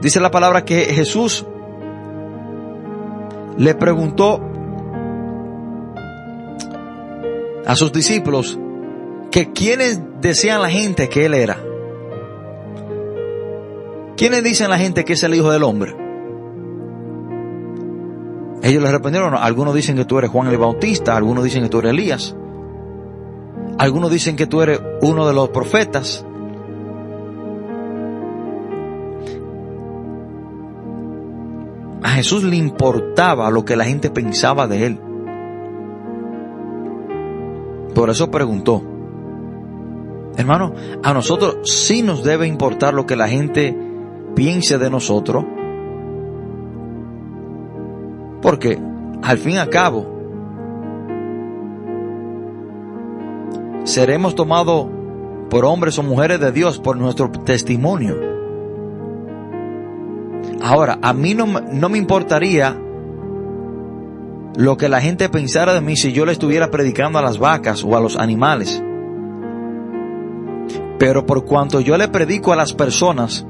Dice 0.00 0.20
la 0.20 0.30
palabra 0.30 0.64
que 0.64 0.84
Jesús 0.94 1.44
le 3.56 3.74
preguntó 3.74 4.40
a 7.66 7.74
sus 7.74 7.92
discípulos 7.92 8.56
que 9.32 9.52
quiénes 9.52 10.00
decían 10.20 10.62
la 10.62 10.70
gente 10.70 11.08
que 11.08 11.26
él 11.26 11.34
era. 11.34 11.58
¿Quiénes 14.16 14.44
dicen 14.44 14.70
la 14.70 14.78
gente 14.78 15.04
que 15.04 15.14
es 15.14 15.22
el 15.24 15.34
Hijo 15.34 15.50
del 15.50 15.64
Hombre? 15.64 15.97
Ellos 18.62 18.82
le 18.82 18.90
respondieron, 18.90 19.34
algunos 19.34 19.74
dicen 19.74 19.96
que 19.96 20.04
tú 20.04 20.18
eres 20.18 20.30
Juan 20.30 20.48
el 20.48 20.58
Bautista, 20.58 21.16
algunos 21.16 21.44
dicen 21.44 21.62
que 21.62 21.68
tú 21.68 21.78
eres 21.78 21.92
Elías, 21.92 22.36
algunos 23.78 24.10
dicen 24.10 24.34
que 24.34 24.46
tú 24.46 24.60
eres 24.62 24.80
uno 25.02 25.26
de 25.26 25.32
los 25.32 25.50
profetas. 25.50 26.24
A 32.02 32.08
Jesús 32.10 32.42
le 32.42 32.56
importaba 32.56 33.50
lo 33.50 33.64
que 33.64 33.76
la 33.76 33.84
gente 33.84 34.10
pensaba 34.10 34.66
de 34.66 34.86
él. 34.86 35.00
Por 37.94 38.10
eso 38.10 38.30
preguntó, 38.30 38.82
hermano, 40.36 40.72
a 41.02 41.14
nosotros 41.14 41.58
sí 41.64 42.02
nos 42.02 42.24
debe 42.24 42.46
importar 42.46 42.94
lo 42.94 43.06
que 43.06 43.16
la 43.16 43.28
gente 43.28 43.76
piense 44.34 44.78
de 44.78 44.90
nosotros, 44.90 45.44
porque 48.40 48.78
al 49.22 49.38
fin 49.38 49.52
y 49.52 49.58
al 49.58 49.68
cabo 49.68 50.18
seremos 53.84 54.34
tomados 54.34 54.86
por 55.50 55.64
hombres 55.64 55.98
o 55.98 56.02
mujeres 56.02 56.40
de 56.40 56.52
Dios 56.52 56.78
por 56.78 56.96
nuestro 56.96 57.30
testimonio. 57.30 58.16
Ahora, 60.60 60.98
a 61.00 61.12
mí 61.12 61.34
no, 61.34 61.46
no 61.46 61.88
me 61.88 61.98
importaría 61.98 62.76
lo 64.56 64.76
que 64.76 64.88
la 64.88 65.00
gente 65.00 65.28
pensara 65.28 65.72
de 65.72 65.80
mí 65.80 65.96
si 65.96 66.12
yo 66.12 66.26
le 66.26 66.32
estuviera 66.32 66.70
predicando 66.70 67.18
a 67.18 67.22
las 67.22 67.38
vacas 67.38 67.84
o 67.84 67.96
a 67.96 68.00
los 68.00 68.16
animales. 68.16 68.82
Pero 70.98 71.24
por 71.24 71.44
cuanto 71.44 71.80
yo 71.80 71.96
le 71.96 72.08
predico 72.08 72.52
a 72.52 72.56
las 72.56 72.74
personas 72.74 73.46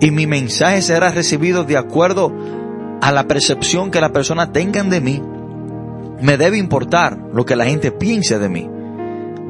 y 0.00 0.10
mi 0.12 0.26
mensaje 0.26 0.82
será 0.82 1.10
recibido 1.10 1.64
de 1.64 1.76
acuerdo 1.76 2.32
a 3.00 3.12
la 3.12 3.26
percepción 3.26 3.90
que 3.90 4.00
la 4.00 4.12
persona 4.12 4.52
tengan 4.52 4.90
de 4.90 5.00
mí, 5.00 5.22
Me 6.20 6.36
debe 6.36 6.58
importar 6.58 7.16
lo 7.32 7.44
que 7.46 7.54
la 7.54 7.64
gente 7.64 7.92
piense 7.92 8.40
de 8.40 8.48
mí. 8.48 8.68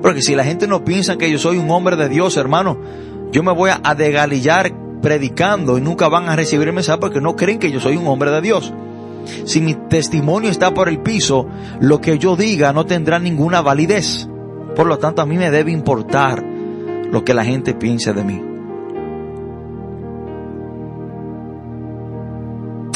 Porque 0.03 0.21
si 0.21 0.35
la 0.35 0.45
gente 0.45 0.67
no 0.67 0.85
piensa 0.85 1.17
que 1.17 1.31
yo 1.31 1.39
soy 1.39 1.57
un 1.57 1.71
hombre 1.71 1.97
de 1.97 2.11
Dios, 2.11 2.37
hermano, 2.37 2.79
yo 3.33 3.43
me 3.43 3.53
voy 3.53 3.71
a 3.71 3.95
degalillar 3.95 4.71
predicando 5.01 5.79
y 5.79 5.81
nunca 5.81 6.09
van 6.09 6.29
a 6.29 6.37
recibir 6.37 6.69
el 6.69 6.75
mensaje 6.75 6.99
porque 6.99 7.23
no 7.23 7.37
creen 7.37 7.59
que 7.59 7.73
yo 7.73 7.81
soy 7.81 7.97
un 7.97 8.07
hombre 8.07 8.31
de 8.31 8.43
Dios. 8.43 8.75
Si 9.45 9.61
mi 9.61 9.75
testimonio 9.75 10.51
está 10.51 10.75
por 10.75 10.89
el 10.89 11.01
piso, 11.01 11.47
lo 11.81 12.01
que 12.01 12.19
yo 12.19 12.37
diga 12.37 12.73
no 12.73 12.87
tendrá 12.87 13.19
ninguna 13.19 13.61
validez. 13.61 14.29
Por 14.77 14.87
lo 14.87 14.99
tanto, 14.99 15.23
a 15.23 15.27
mí 15.27 15.37
me 15.37 15.51
debe 15.51 15.73
importar 15.73 16.45
lo 17.11 17.25
que 17.25 17.35
la 17.35 17.45
gente 17.45 17.75
piense 17.75 18.13
de 18.13 18.25
mí. 18.25 18.48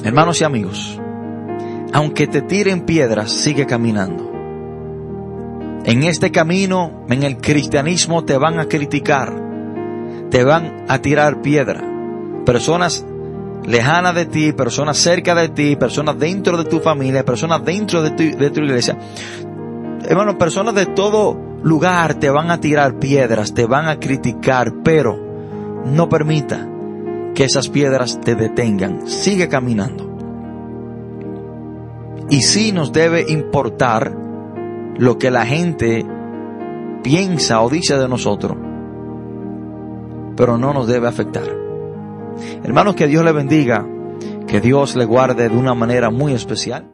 Hermanos 0.05 0.41
y 0.41 0.45
amigos, 0.45 0.99
aunque 1.93 2.27
te 2.27 2.43
tiren 2.43 2.81
piedras, 2.81 3.31
sigue 3.31 3.67
caminando. 3.67 4.33
En 5.85 6.03
este 6.03 6.33
camino, 6.33 7.05
en 7.09 7.23
el 7.23 7.37
cristianismo, 7.37 8.25
te 8.25 8.37
van 8.37 8.59
a 8.59 8.67
criticar, 8.67 9.33
te 10.29 10.43
van 10.43 10.87
a 10.89 10.99
tirar 10.99 11.41
piedra. 11.41 11.85
Personas 12.45 13.07
lejanas 13.65 14.17
de 14.17 14.27
ti, 14.27 14.53
personas 14.53 14.99
cerca 14.99 15.37
de 15.37 15.51
ti, 15.51 15.77
personas 15.77 16.19
dentro 16.19 16.57
de 16.57 16.65
tu 16.65 16.81
familia, 16.81 17.25
personas 17.25 17.65
dentro 17.65 18.03
de 18.03 18.11
tu, 18.11 18.61
iglesia. 18.61 18.99
Hermano, 20.05 20.37
personas 20.37 20.75
de 20.75 20.87
todo 20.87 21.39
lugar 21.63 22.15
te 22.15 22.29
van 22.29 22.51
a 22.51 22.59
tirar 22.59 22.99
piedras, 22.99 23.55
te 23.55 23.67
van 23.67 23.87
a 23.87 24.01
criticar, 24.01 24.73
pero 24.83 25.17
no 25.85 26.09
permita 26.09 26.72
que 27.35 27.45
esas 27.45 27.69
piedras 27.69 28.21
te 28.21 28.35
detengan. 28.35 29.07
Sigue 29.09 29.49
caminando. 29.49 30.11
Y 32.31 32.43
sí 32.43 32.73
nos 32.73 32.93
debe 32.93 33.31
importar 33.31 34.17
lo 34.97 35.19
que 35.19 35.31
la 35.31 35.45
gente 35.45 36.07
piensa 37.03 37.61
o 37.61 37.69
dice 37.69 37.99
de 37.99 38.09
nosotros, 38.09 38.57
pero 40.37 40.57
no 40.57 40.73
nos 40.73 40.87
debe 40.87 41.09
afectar. 41.09 41.45
Hermanos, 42.63 42.95
que 42.95 43.07
Dios 43.07 43.25
le 43.25 43.33
bendiga, 43.33 43.87
que 44.47 44.61
Dios 44.61 44.97
le 44.97 45.05
guarde 45.05 45.49
de 45.49 45.57
una 45.57 45.75
manera 45.75 46.11
muy 46.11 46.33
especial. 46.33 46.92